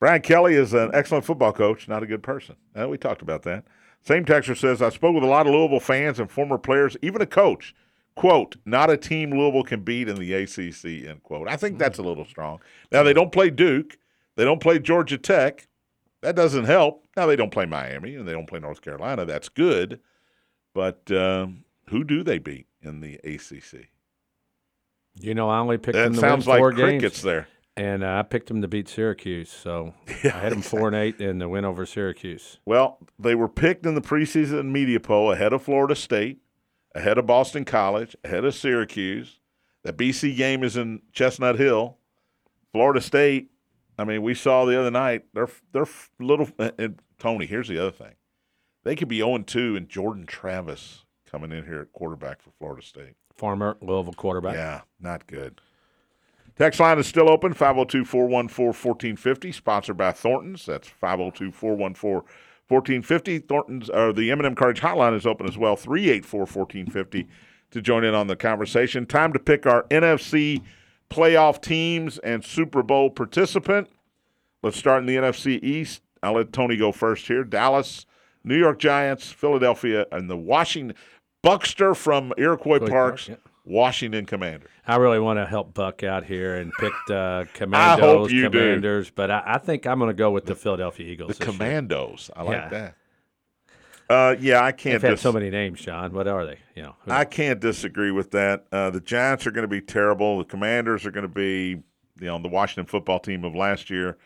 [0.00, 3.44] Brian Kelly is an excellent football coach, not a good person." Uh, we talked about
[3.44, 3.66] that.
[4.00, 7.22] Same texter says, "I spoke with a lot of Louisville fans and former players, even
[7.22, 7.72] a coach."
[8.14, 11.48] Quote, not a team Louisville can beat in the ACC, end quote.
[11.48, 12.60] I think that's a little strong.
[12.90, 13.96] Now, they don't play Duke.
[14.36, 15.66] They don't play Georgia Tech.
[16.20, 17.04] That doesn't help.
[17.16, 19.24] Now, they don't play Miami and they don't play North Carolina.
[19.24, 19.98] That's good.
[20.74, 23.88] But um, who do they beat in the ACC?
[25.20, 27.48] You know, I only picked That them to sounds win like four crickets games, there.
[27.76, 29.50] and uh, I picked them to beat Syracuse.
[29.50, 29.92] So
[30.24, 32.58] I had them four and eight in the win over Syracuse.
[32.64, 36.38] Well, they were picked in the preseason media poll ahead of Florida State,
[36.94, 39.38] ahead of Boston College, ahead of Syracuse.
[39.82, 41.98] The BC game is in Chestnut Hill.
[42.72, 43.50] Florida State,
[43.98, 45.86] I mean, we saw the other night, they're they're
[46.18, 48.14] little and Tony, here's the other thing.
[48.84, 52.82] They could be 0 2 and Jordan Travis coming in here at quarterback for Florida
[52.82, 53.14] State.
[53.36, 54.54] Former Louisville quarterback.
[54.54, 55.60] Yeah, not good.
[56.56, 60.66] Text line is still open 502 414 1450, sponsored by Thornton's.
[60.66, 62.28] That's 502 414
[62.72, 63.38] 1450.
[63.40, 67.28] Thornton's, or the M&M Cartage hotline is open as well 384 1450
[67.70, 69.06] to join in on the conversation.
[69.06, 70.62] Time to pick our NFC
[71.10, 73.88] playoff teams and Super Bowl participant.
[74.62, 76.02] Let's start in the NFC East.
[76.22, 77.44] I'll let Tony go first here.
[77.44, 78.06] Dallas,
[78.44, 80.96] New York Giants, Philadelphia, and the Washington
[81.42, 83.34] Buckster from Iroquois Park, Parks, yeah.
[83.64, 84.68] Washington Commanders.
[84.86, 88.58] I really want to help Buck out here and picked uh, Commandos, you do.
[88.58, 91.28] Commanders, but I, I think I'm going to go with the Philadelphia Eagles.
[91.28, 91.52] The this year.
[91.52, 92.30] Commandos.
[92.34, 92.68] I like Yeah.
[92.68, 92.94] that.
[94.10, 95.00] Uh, yeah, I can't.
[95.00, 96.12] They've dis- so many names, John.
[96.12, 96.58] What are they?
[96.74, 98.66] You know, who- I can't disagree with that.
[98.72, 100.38] Uh, the Giants are going to be terrible.
[100.38, 101.82] The Commanders are going to be,
[102.20, 104.18] you know, the Washington football team of last year.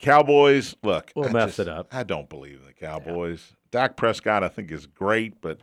[0.00, 1.88] Cowboys, look, We'll I mess just- it up.
[1.92, 3.52] I don't believe in the Cowboys.
[3.70, 5.60] Dak Prescott, I think, is great, but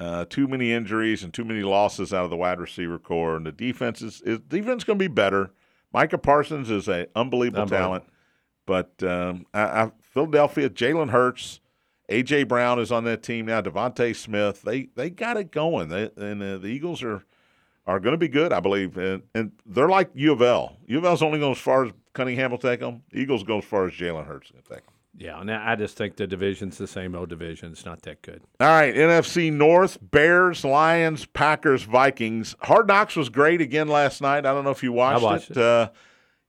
[0.00, 3.44] uh, too many injuries and too many losses out of the wide receiver core, and
[3.46, 5.50] the defense is, is defense going to be better.
[5.92, 7.68] Micah Parsons is a unbelievable, Unbelievable.
[7.68, 8.04] talent,
[8.66, 11.60] but um, I, I, Philadelphia, Jalen Hurts,
[12.08, 13.60] AJ Brown is on that team now.
[13.60, 17.24] DeVonta Smith, they they got it going, they, and uh, the Eagles are
[17.86, 20.76] are going to be good, I believe, and, and they're like U of L.
[20.86, 23.02] U of L's only going as far as Cunningham will take them.
[23.12, 24.94] Eagles go as far as Jalen Hurts will take them.
[25.16, 27.72] Yeah, and I just think the division's the same old division.
[27.72, 28.42] It's not that good.
[28.60, 32.54] All right, NFC North: Bears, Lions, Packers, Vikings.
[32.60, 34.46] Hard Knocks was great again last night.
[34.46, 35.56] I don't know if you watched, watched it.
[35.56, 35.62] it.
[35.62, 35.90] Uh,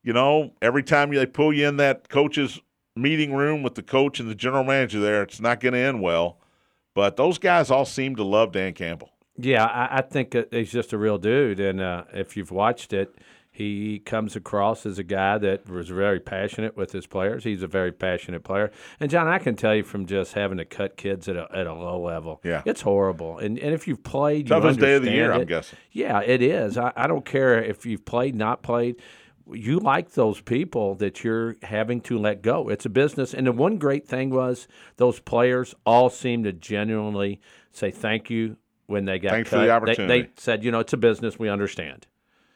[0.03, 2.59] you know, every time they pull you in that coach's
[2.95, 6.01] meeting room with the coach and the general manager there, it's not going to end
[6.01, 6.39] well.
[6.93, 9.09] But those guys all seem to love Dan Campbell.
[9.37, 13.15] Yeah, I, I think he's just a real dude, and uh, if you've watched it,
[13.61, 17.43] he comes across as a guy that was very passionate with his players.
[17.43, 20.65] He's a very passionate player, and John, I can tell you from just having to
[20.65, 22.61] cut kids at a at a low level, Yeah.
[22.65, 23.37] it's horrible.
[23.37, 25.77] And and if you've played, you Toughest day of the year, I'm guessing.
[25.91, 26.77] Yeah, it is.
[26.77, 28.95] I, I don't care if you've played, not played.
[29.51, 32.69] You like those people that you're having to let go.
[32.69, 33.33] It's a business.
[33.33, 37.41] And the one great thing was those players all seemed to genuinely
[37.71, 38.55] say thank you
[38.85, 39.85] when they got Thanks for cut.
[39.85, 41.37] the They- They, said, you know, it's a business.
[41.39, 42.07] We understand.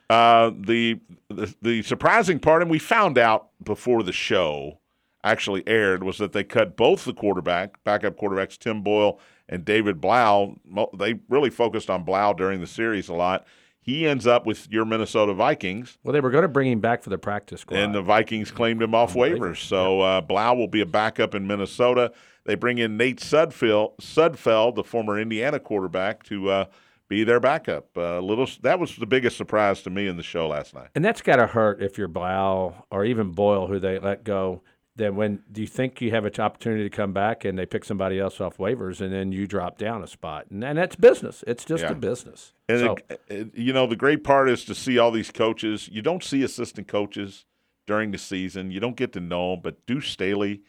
[0.10, 1.00] Uh, the,
[1.30, 4.80] the the surprising part, and we found out before the show
[5.24, 10.00] actually aired, was that they cut both the quarterback, backup quarterbacks, Tim Boyle and David
[10.00, 10.56] Blough.
[10.96, 13.46] They really focused on Blough during the series a lot.
[13.82, 17.04] He ends up with your Minnesota Vikings, Well, they were going to bring him back
[17.04, 17.78] for the practice squad.
[17.78, 19.58] and the Vikings claimed him off waivers.
[19.58, 22.12] So uh, Blough will be a backup in Minnesota.
[22.46, 26.66] They bring in Nate Sudfeld, Sudfeld the former Indiana quarterback, to uh,
[27.08, 27.90] be their backup.
[27.98, 30.90] Uh, little that was the biggest surprise to me in the show last night.
[30.96, 34.62] And that's got to hurt if you're Blough or even Boyle, who they let go.
[34.98, 37.84] Then when do you think you have an opportunity to come back and they pick
[37.84, 40.46] somebody else off waivers and then you drop down a spot?
[40.50, 41.44] And, and that's business.
[41.46, 41.92] It's just Yeah.
[41.92, 42.54] a business.
[42.70, 45.90] And so, it, it- you know, the great part is to see all these coaches.
[45.92, 47.44] You don't see assistant coaches
[47.86, 48.72] during the season.
[48.72, 49.60] You don't get to know them.
[49.64, 50.62] But Deuce Staley,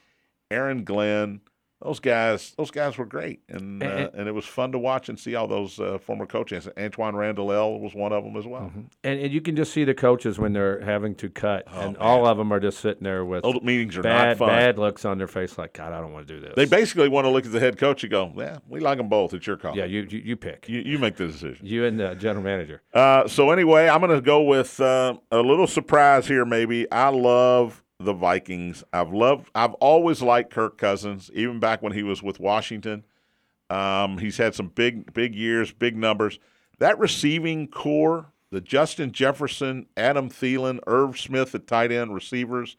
[0.51, 1.41] Aaron Glenn,
[1.83, 5.09] those guys, those guys were great, and uh, And- and it was fun to watch
[5.11, 6.69] and see all those uh, former coaches.
[6.79, 8.73] Antoine Randall was one of them as well.
[9.05, 11.97] and, and you can just see the coaches when they're having to cut, Oh, and
[11.99, 14.49] all of them are just sitting there with Those meetings are not bad, fun.
[14.49, 16.55] bad looks on their face, like God, I don't want to do this.
[16.57, 19.09] They basically want to look at the head coach and go, "Yeah, we like them
[19.09, 19.35] both.
[19.35, 19.77] It's your call.
[19.77, 22.83] yeah, you, you you pick you, you make the decision." you and the general manager.
[22.95, 26.45] Uh, so anyway, I'm going to go with uh, a little surprise here.
[26.47, 28.85] Maybe I love the Vikings.
[28.93, 29.51] I've loved.
[29.55, 33.05] I've always liked Kirk Cousins, even back when he was with Washington.
[33.71, 36.39] Um, he's had some big, big years, big numbers.
[36.79, 42.77] That receiving core, the Justin Jefferson, Adam Thielen, Irv Smith at tight end receivers,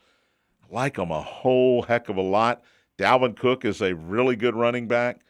[0.64, 2.64] I like them a whole heck of a lot.
[2.98, 5.22] Dalvin Cook is a really good running back.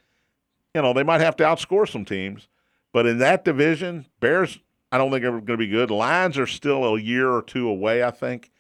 [0.75, 2.47] You know, they might have to outscore some teams,
[2.93, 4.59] but in that division, Bears,
[4.91, 5.89] I don't think are going to be good.
[5.89, 8.51] Lions are still a year or two away, I think.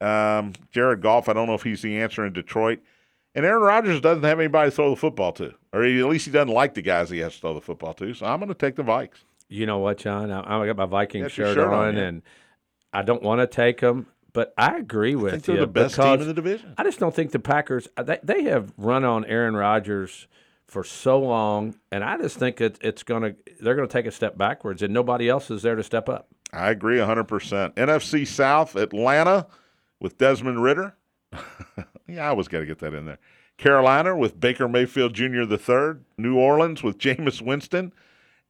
[0.00, 2.80] Um, Jared Goff, I don't know if he's the answer in Detroit.
[3.34, 6.32] And Aaron Rodgers doesn't have anybody to throw the football to, or at least he
[6.32, 8.12] doesn't like the guys he has to throw the football to.
[8.12, 9.22] So I'm going to take the Vikes.
[9.48, 10.30] You know what, John?
[10.30, 12.02] I, I got my Viking shirt, shirt on, on, yeah.
[12.02, 12.22] and
[12.92, 15.54] I don't want to take them, but I agree I with think you.
[15.54, 16.74] they're the best team in the division.
[16.76, 20.26] I just don't think the Packers uh, they, they have run on Aaron Rodgers
[20.66, 24.38] for so long, and I just think it, it's gonna they're gonna take a step
[24.38, 26.28] backwards, and nobody else is there to step up.
[26.52, 27.74] I agree 100%.
[27.74, 29.46] NFC South, Atlanta
[30.00, 30.96] with Desmond Ridder.
[32.08, 33.18] yeah, I always got to get that in there.
[33.58, 35.44] Carolina with Baker Mayfield Jr.
[35.44, 36.04] the third.
[36.16, 37.92] New Orleans with Jameis Winston.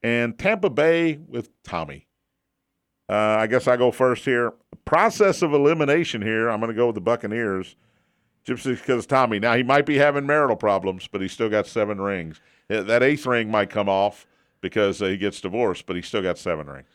[0.03, 2.07] And Tampa Bay with Tommy.
[3.09, 4.55] Uh, I guess I go first here.
[4.84, 6.48] Process of elimination here.
[6.48, 7.74] I'm going to go with the Buccaneers.
[8.44, 9.38] Just because Tommy.
[9.38, 12.40] Now, he might be having marital problems, but he's still got seven rings.
[12.68, 14.26] That eighth ring might come off
[14.61, 16.86] because uh, he gets divorced, but he's still got seven rings.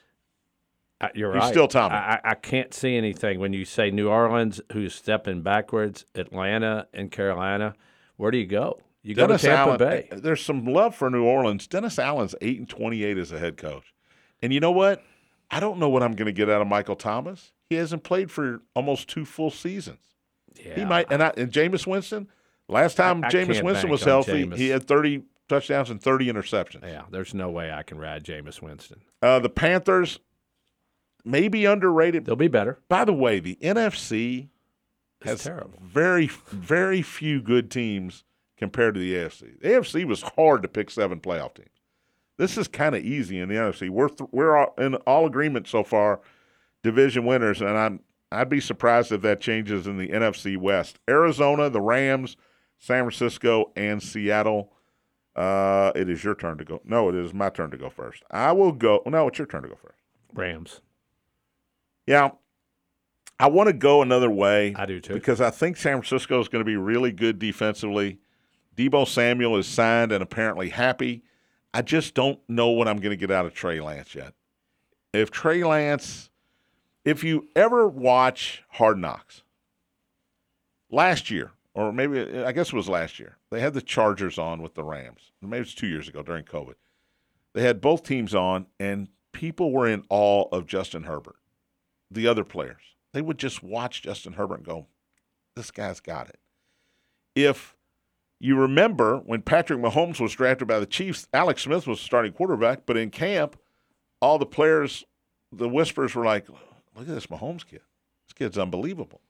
[1.01, 1.51] Uh, You're He's right.
[1.51, 1.95] still Tommy.
[1.95, 6.87] I, I- I can't see anything when you say New Orleans, who's stepping backwards, Atlanta
[6.93, 7.73] and Carolina.
[8.17, 8.79] Where do you go?
[9.03, 9.77] You go Dennis to Tampa Allen.
[9.77, 10.07] Bay.
[10.11, 11.67] uh, There's some love for New Orleans.
[11.67, 13.93] Dennis Allen's eight and twenty-eight as a head coach,
[14.41, 15.03] and you know what?
[15.51, 17.51] I don't know what I'm going to get out of Michael Thomas.
[17.69, 19.99] He hasn't played for almost two full seasons.
[20.55, 20.75] Yeah.
[20.75, 22.29] He might, and, I, and Jameis Winston.
[22.67, 24.55] Last time I Jameis Winston was healthy, Jameis.
[24.57, 26.81] he had 30 touchdowns and 30 interceptions.
[26.81, 29.01] Yeah, there's no way I can ride Jameis Winston.
[29.21, 30.19] Uh, the Panthers
[31.25, 32.25] may be underrated.
[32.25, 32.79] They'll be better.
[32.89, 34.49] By the way, the NFC
[35.21, 35.79] It's has terrible.
[35.81, 38.23] very, very few good teams
[38.57, 39.59] compared to the AFC.
[39.61, 41.69] The AFC was hard to pick seven playoff teams.
[42.37, 43.89] This is kind of easy in the NFC.
[43.89, 46.19] We're th- we're all in all agreement so far,
[46.83, 47.99] division winners, and I'm
[48.31, 50.99] I'd be surprised if that changes in the NFC West.
[51.09, 52.35] Arizona, the Rams,
[52.77, 54.73] San Francisco, and Seattle.
[55.33, 56.81] Uh, it is your turn to go.
[56.85, 58.23] No, it is my turn to go first.
[58.31, 59.01] I will go.
[59.05, 59.99] No, it's your turn to go first.
[60.33, 60.81] Rams.
[62.07, 62.31] Yeah,
[63.39, 64.73] I want to go another way.
[64.75, 65.13] I do too.
[65.13, 68.19] because I think San Francisco is going to be really good defensively.
[68.75, 71.23] Deebo Samuel is signed and apparently happy.
[71.73, 74.33] I just don't know what I'm going to get out of Trey Lance yet.
[75.13, 76.29] If Trey Lance,
[77.03, 79.43] if you ever watch Hard Knocks,
[80.89, 83.37] last year or maybe I guess it was last year.
[83.51, 85.31] They had the Chargers on with the Rams.
[85.41, 86.75] Maybe it's two years ago during COVID.
[87.53, 91.35] They had both teams on, and people were in awe of Justin Herbert.
[92.11, 92.81] The other players,
[93.13, 94.87] they would just watch Justin Herbert and go,
[95.55, 96.39] "This guy's got it."
[97.35, 97.75] If
[98.39, 102.33] you remember when Patrick Mahomes was drafted by the Chiefs, Alex Smith was the starting
[102.33, 103.59] quarterback, but in camp,
[104.21, 105.03] all the players,
[105.51, 107.81] the whispers were like, "Look at this Mahomes kid.
[108.27, 109.21] This kid's unbelievable."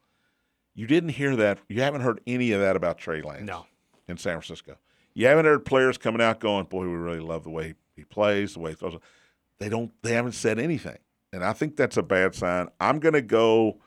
[0.73, 1.59] You didn't hear that.
[1.69, 3.45] You haven't heard any of that about Trey Lance.
[3.45, 3.67] No.
[4.07, 4.77] In San Francisco,
[5.13, 8.53] you haven't heard players coming out going, "Boy, we really love the way he plays,
[8.53, 8.99] the way he throws."
[9.57, 9.93] They don't.
[10.03, 10.97] They haven't said anything,
[11.35, 12.69] and I think that's a bad sign.
[12.79, 13.77] I'm going to go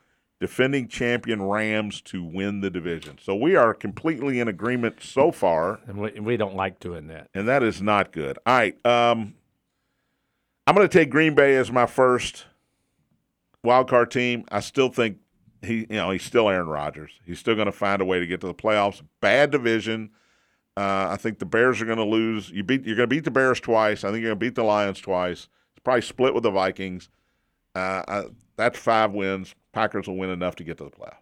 [0.40, 3.18] defending champion Rams to win the division.
[3.20, 7.28] So we are completely in agreement so far, And we, we don't like doing that.
[7.34, 8.38] and that is not good.
[8.46, 9.34] All right, um,
[10.66, 12.44] I'm going to take Green Bay as my first
[13.64, 14.44] wild card team.
[14.50, 15.18] I still think
[15.62, 17.10] he, you know, he's still Aaron Rodgers.
[17.24, 19.02] He's still going to find a way to get to the playoffs.
[19.20, 20.10] Bad division.
[20.76, 22.50] Uh, I think the Bears are going to lose.
[22.50, 22.84] You beat.
[22.84, 24.04] You're going to beat the Bears twice.
[24.04, 25.48] I think you're going to beat the Lions twice.
[25.72, 27.08] It's probably split with the Vikings.
[27.78, 28.24] Uh, I,
[28.56, 29.54] that's five wins.
[29.72, 31.14] Packers will win enough to get to the playoffs.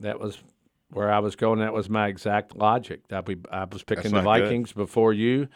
[0.00, 0.42] That was
[0.90, 1.60] where I was going.
[1.60, 3.06] That was my exact logic.
[3.08, 4.44] That we, I was picking the not good.
[4.44, 5.48] Vikings before you,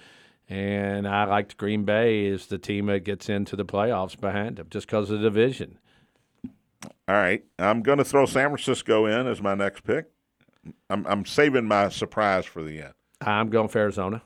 [0.49, 4.69] and I liked Green Bay as the team that gets into the playoffs behind them
[4.71, 5.79] just because of the division.
[7.09, 10.07] All right, I'm going to throw San Francisco in as my next pick.
[10.91, 12.95] I'm, I'm saving my surprise for the end.
[13.21, 14.23] I'm going for Arizona.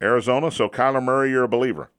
[0.00, 0.50] Arizona.
[0.50, 1.90] So Kyler Murray, you're a believer.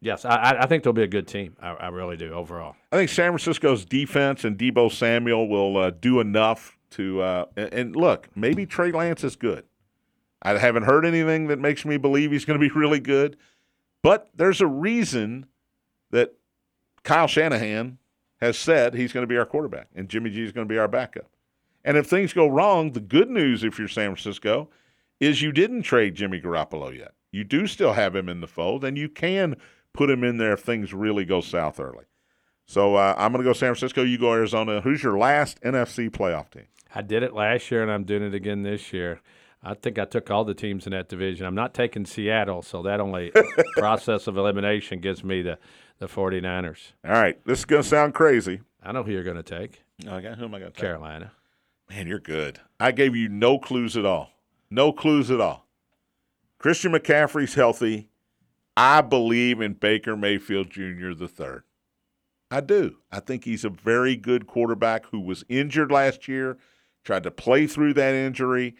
[0.00, 1.56] Yes, I, I- think they'll be a good team.
[1.60, 2.74] I, I really do overall.
[2.90, 7.20] I think San Francisco's defense and Deebo Samuel will uh, do enough to.
[7.20, 9.64] Uh, and, and look, maybe Trey Lance is good.
[10.42, 13.36] I haven't heard anything that makes me believe he's going to be really good,
[14.02, 15.46] but there's a reason
[16.10, 16.34] that
[17.02, 17.98] Kyle Shanahan
[18.40, 20.78] has said he's going to be our quarterback and Jimmy G is going to be
[20.78, 21.28] our backup.
[21.84, 24.70] And if things go wrong, the good news if you're San Francisco
[25.18, 27.12] is you didn't trade Jimmy Garoppolo yet.
[27.32, 29.56] You do still have him in the fold, and you can
[29.92, 32.04] put him in there if things really go south early.
[32.66, 34.02] So uh, I'm going to go San Francisco.
[34.02, 34.80] You go Arizona.
[34.80, 36.66] Who's your last NFC playoff team?
[36.94, 39.20] I did it last year, and I'm doing it again this year.
[39.62, 41.46] I think I took all the teams in that division.
[41.46, 43.32] I'm not taking Seattle, so that only
[43.76, 45.58] process of elimination gives me the,
[45.98, 46.92] the 49ers.
[47.04, 48.60] All right, this is going to sound crazy.
[48.82, 50.80] I know who you're going to take Okay, who am I going to take?
[50.80, 51.32] Carolina.
[51.88, 52.60] Man, you're good.
[52.78, 54.30] I gave you no clues at all.
[54.70, 55.66] No clues at all.
[56.58, 58.09] Christian McCaffrey's healthy.
[58.82, 61.12] I believe in Baker Mayfield Jr.
[61.12, 61.64] the third.
[62.50, 62.96] I do.
[63.12, 66.56] I think he's a very good quarterback who was injured last year,
[67.04, 68.76] tried to play through that injury,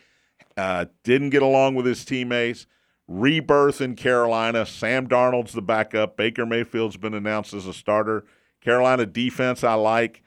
[0.57, 2.67] uh, didn't get along with his teammates.
[3.09, 4.65] Rebirth in Carolina.
[4.65, 6.17] Sam Darnold's the backup.
[6.17, 8.25] Baker Mayfield's been announced as a starter.
[8.63, 10.23] Carolina defense, I like.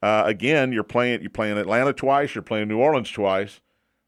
[0.00, 2.34] Uh, again, you're playing you're playing Atlanta twice.
[2.34, 3.60] You're playing New Orleans twice.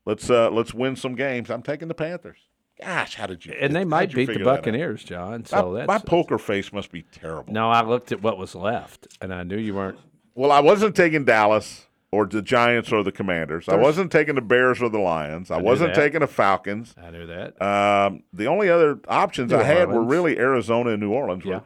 [0.06, 1.50] Let's uh, let's win some games.
[1.50, 2.38] I'm taking the Panthers.
[2.82, 3.54] Gosh, how did you?
[3.58, 4.56] And they might beat the figure that out?
[4.58, 5.44] Buccaneers, John.
[5.44, 7.52] So my, that's my poker face must be terrible.
[7.52, 9.98] No, I looked at what was left, and I knew you weren't.
[10.34, 13.68] Well, I wasn't taking Dallas or the Giants or the Commanders.
[13.68, 15.50] I wasn't taking the Bears or the Lions.
[15.50, 16.00] I, knew wasn't that.
[16.00, 16.94] taking the Falcons.
[17.00, 17.60] I knew that.
[17.62, 21.44] Um, the only other options New I had were really Arizona and New Orleans.
[21.44, 21.60] Yeah.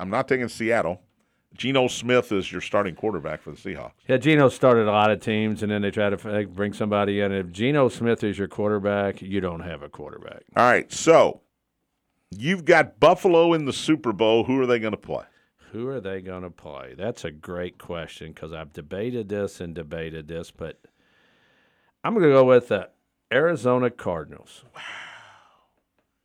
[0.00, 1.02] I'm not taking Seattle.
[1.56, 3.92] Geno Smith is your starting quarterback for the Seahawks.
[4.08, 7.30] Yeah, Geno started a lot of teams, and then they try to bring somebody in.
[7.32, 10.42] If Geno Smith is your quarterback, you don't have a quarterback.
[10.56, 11.42] All right, so
[12.30, 14.44] you've got Buffalo in the Super Bowl.
[14.44, 15.24] Who are they going to play?
[15.72, 16.94] Who are they going to play?
[16.96, 20.78] That's a great question because I've debated this and debated this, but
[22.04, 22.90] I'm going to go with the
[23.32, 24.64] Arizona Cardinals.
[24.74, 24.82] Wow,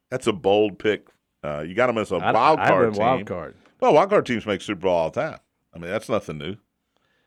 [0.10, 1.08] that's a bold pick.
[1.44, 3.02] Uh, you got them as a I- wild card have team.
[3.02, 3.56] wild card.
[3.80, 5.40] Well, wild card teams make Super Bowl all the time.
[5.74, 6.58] I mean, that's nothing new.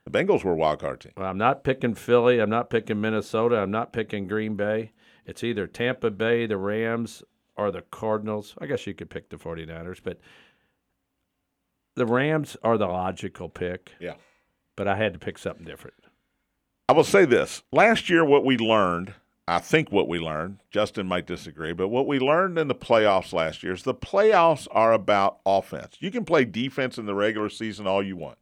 [0.04, 1.12] The Bengals were a wild card team.
[1.16, 2.40] Well, I'm not picking Philly.
[2.40, 3.58] I'm not picking Minnesota.
[3.58, 4.92] I'm not picking Green Bay.
[5.26, 7.22] It's either Tampa Bay, the Rams,
[7.56, 8.54] or the Cardinals.
[8.60, 10.18] I guess you could pick the 49ers, but
[11.94, 13.92] the Rams are the logical pick.
[14.00, 14.14] Yeah.
[14.76, 15.96] But I had to pick something different.
[16.88, 17.62] I will say this.
[17.70, 19.14] Last year, what we learned,
[19.50, 23.32] I think what we learned, Justin might disagree, but what we learned in the playoffs
[23.32, 25.96] last year is the playoffs are about offense.
[25.98, 28.38] You can play defense in the regular season all you want.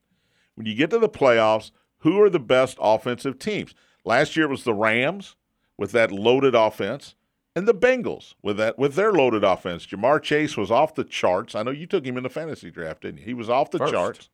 [0.55, 3.75] When you get to the playoffs, who are the best offensive teams?
[4.05, 5.35] Last year it was the Rams
[5.79, 7.15] with that loaded offense
[7.57, 9.87] and the Bengals with that with their loaded offense.
[9.87, 11.55] Ja'Marr Chase was off the charts.
[11.55, 13.25] I know you took him in the fantasy draft, didn't you?
[13.25, 13.93] He was off the First.
[13.95, 14.29] charts.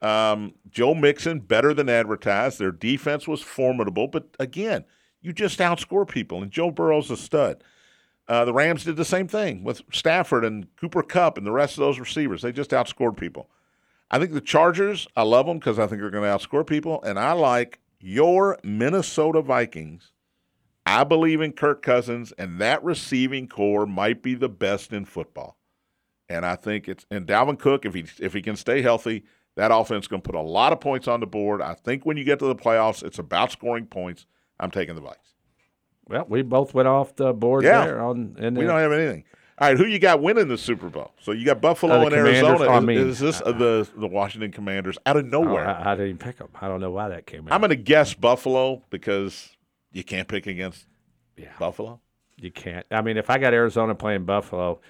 [0.00, 2.58] Um, Joe Mixon better than advertised.
[2.58, 4.86] Their defense was formidable, but again,
[5.22, 7.62] you just outscore people, and Joe Burrow's a stud.
[8.28, 11.74] Uh, the Rams did the same thing with Stafford and Cooper Kupp and the rest
[11.74, 12.42] of those receivers.
[12.42, 13.48] They just outscored people.
[14.10, 17.02] I think the Chargers, I love them because I think they're going to outscore people,
[17.02, 20.12] and I like your Minnesota Vikings
[20.84, 25.56] I believe in Kirk Cousins, and that receiving core might be the best in football.
[26.28, 29.70] And I think it's and Dalvin Cook, if he if he can stay healthy, that
[29.72, 31.60] offense is going to put a lot of points on the board.
[31.60, 34.26] I think when you get to the playoffs, it's about scoring points.
[34.60, 35.16] I'm taking the Vikes.
[36.08, 37.84] Well, we both went off the board Yeah.
[37.86, 39.24] there on and We don't have anything.
[39.58, 41.12] All right, who you got winning the Super Bowl?
[41.20, 42.64] So you got Buffalo Uh, and Arizona.
[42.68, 45.68] I Is- mean, is, this uh, the the Washington Commanders out of Oh, nowhere?
[45.68, 46.48] I, I didn't pick them.
[46.60, 47.52] I don't know why that came out.
[47.52, 49.56] I'm going to guess Buffalo because
[49.92, 50.86] you can't pick against
[51.36, 51.48] Yeah.
[51.58, 52.00] Buffalo.
[52.36, 52.84] You can't.
[52.90, 54.80] I mean, if I got Arizona playing Buffalo,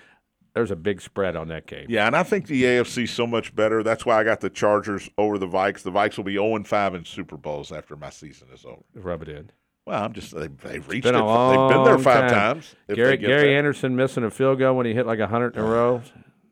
[0.54, 1.86] there's a big spread on that game.
[1.88, 3.82] Yeah, and I think the AFC is so much better.
[3.82, 5.82] That's why I got the Chargers over the Vikes.
[5.82, 8.82] The Vikes will be 0 and 5 in Super Bowls after my season is over.
[8.94, 9.50] Rub it in.
[9.86, 11.18] Well, I'm just they, they've reached Been it.
[11.18, 12.54] they've been there five time.
[12.54, 12.74] times.
[12.94, 13.56] Gary Gary.
[13.56, 16.02] Anderson missing a field goal when he hit like a hundred in a row.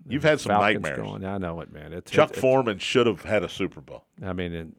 [0.09, 0.99] You've had some Falcons nightmares.
[0.99, 1.25] Going.
[1.25, 1.93] I know it, man.
[1.93, 4.05] It's, Chuck it's, Foreman should have had a Super Bowl.
[4.21, 4.75] I mean,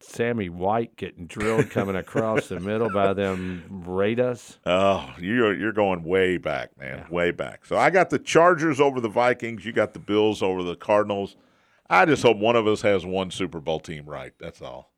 [0.00, 4.58] Sammy White getting drilled coming across the middle by them Raiders.
[4.66, 7.64] Oh, you're you're going way back, man, way back.
[7.64, 9.64] So I got the Chargers over the Vikings.
[9.64, 11.36] You got the Bills over the Cardinals.
[11.88, 14.32] I just hope one of us has one Super Bowl team right.
[14.38, 14.92] That's all.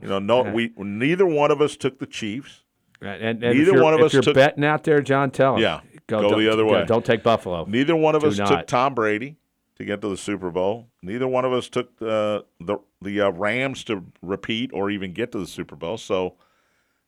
[0.00, 2.62] You know, no, we neither one of us took the Chiefs.
[3.00, 5.56] And, and, and Neither one of if us you're took- betting out there, John, tell
[5.56, 6.84] 'em, Yeah, go don't- the other yeah, way.
[6.84, 7.64] Don't take Buffalo.
[7.64, 8.66] Neither one of Do us took.
[8.68, 9.38] Tom Brady
[9.82, 10.88] to get to the Super Bowl.
[11.02, 15.32] Neither one of us took uh, the the uh, Rams to repeat or even get
[15.32, 15.98] to the Super Bowl.
[15.98, 16.34] So,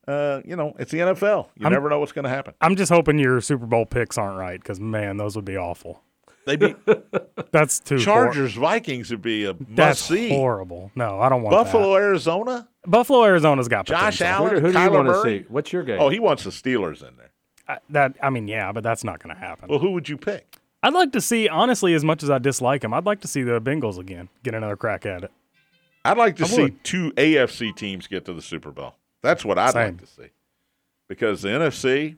[0.08, 1.48] uh, you know, it's the NFL.
[1.56, 2.54] You I'm- never know what's going to happen.
[2.60, 6.02] I'm just hoping your Super Bowl picks aren't right because man, those would be awful.
[6.46, 6.74] They be
[7.52, 10.28] That's too hor- Chargers Vikings would be a That's must see.
[10.28, 10.90] horrible.
[10.94, 12.68] No, I don't want Buffalo, Arizona.
[12.86, 14.26] Buffalo, Arizona's got Josh potential.
[14.26, 15.44] Allen, Who, do- who do you want to see?
[15.48, 15.98] What's your game?
[16.00, 17.30] Oh, he wants the Steelers in there.
[17.66, 19.70] I, that I mean, yeah, but that's not going to happen.
[19.70, 20.56] Well, who would you pick?
[20.84, 23.42] I'd like to see, honestly, as much as I dislike him, I'd like to see
[23.42, 25.32] the Bengals again get another crack at it.
[26.04, 26.84] I'd like to I see would.
[26.84, 28.94] two AFC teams get to the Super Bowl.
[29.22, 29.96] That's what I'd Same.
[29.96, 30.28] like to see.
[31.08, 32.16] Because the NFC,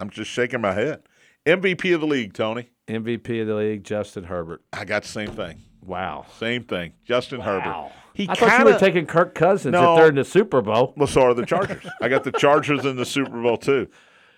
[0.00, 1.02] I'm just shaking my head.
[1.44, 2.70] MVP of the league, Tony.
[2.88, 4.62] MVP of the league, Justin Herbert.
[4.72, 5.60] I got the same thing.
[5.84, 6.24] Wow.
[6.38, 6.94] Same thing.
[7.04, 7.90] Justin Herbert.
[8.14, 9.92] He I thought you were taking Kirk Cousins No.
[9.92, 10.94] if they're in the Super Bowl.
[10.96, 11.84] Well, so are the Chargers.
[12.00, 13.88] I got the Chargers in the Super Bowl too.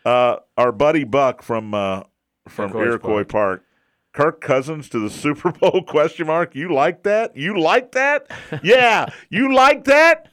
[0.04, 2.02] Uh, our buddy Buck from uh,
[2.48, 3.64] from Iroquois Iroquois Park.
[4.14, 5.82] Kirk Cousins to the Super Bowl?
[5.82, 6.54] Question mark.
[6.54, 7.36] You like that?
[7.36, 8.30] You like that?
[8.62, 10.28] Yeah, you like that?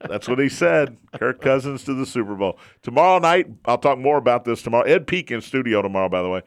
[0.00, 0.98] That's what he said.
[1.18, 3.46] Kirk Cousins to the Super Bowl tomorrow night.
[3.64, 4.84] I'll talk more about this tomorrow.
[4.84, 6.42] Ed Peak in studio tomorrow, by the way.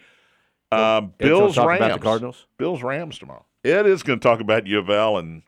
[0.72, 1.80] Um, Bills Rams.
[1.80, 2.46] about the Cardinals?
[2.58, 3.46] Bills Rams tomorrow.
[3.64, 5.42] Ed is going to talk about U of L, and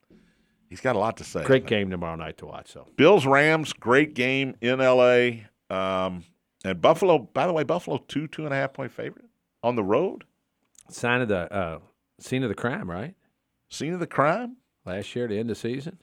[0.70, 1.44] he's got a lot to say.
[1.44, 2.72] Great game tomorrow night to watch.
[2.72, 5.42] So Bills Rams, great game in LA.
[5.70, 6.24] Um,
[6.66, 9.26] and Buffalo, by the way, Buffalo two, two and a half point favorite
[9.68, 10.24] on the road.
[10.90, 11.80] sign of the uh,
[12.20, 13.14] scene of the crime, right?
[13.70, 14.58] Scene of the crime.
[14.86, 15.98] Last year, the end of season.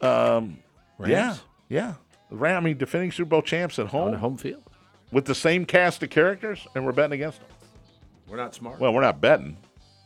[0.00, 0.58] Um,
[1.04, 1.42] yeah, Rams?
[1.68, 1.94] yeah.
[2.30, 4.62] The Ram, I mean, defending Super Bowl champs at on home the home field.
[5.10, 7.48] with the same cast of characters, and we're betting against them.
[8.28, 8.78] We're not smart.
[8.78, 9.56] Well, we're not betting,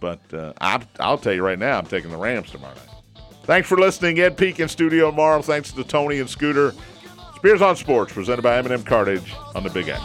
[0.00, 3.22] but uh, I, I'll tell you right now, I'm taking the Rams tomorrow night.
[3.44, 4.18] Thanks for listening.
[4.20, 5.42] Ed Peek in studio tomorrow.
[5.42, 6.72] Thanks to Tony and Scooter.
[7.36, 10.00] Spears on Sports, presented by M&M Cartage on the Big X.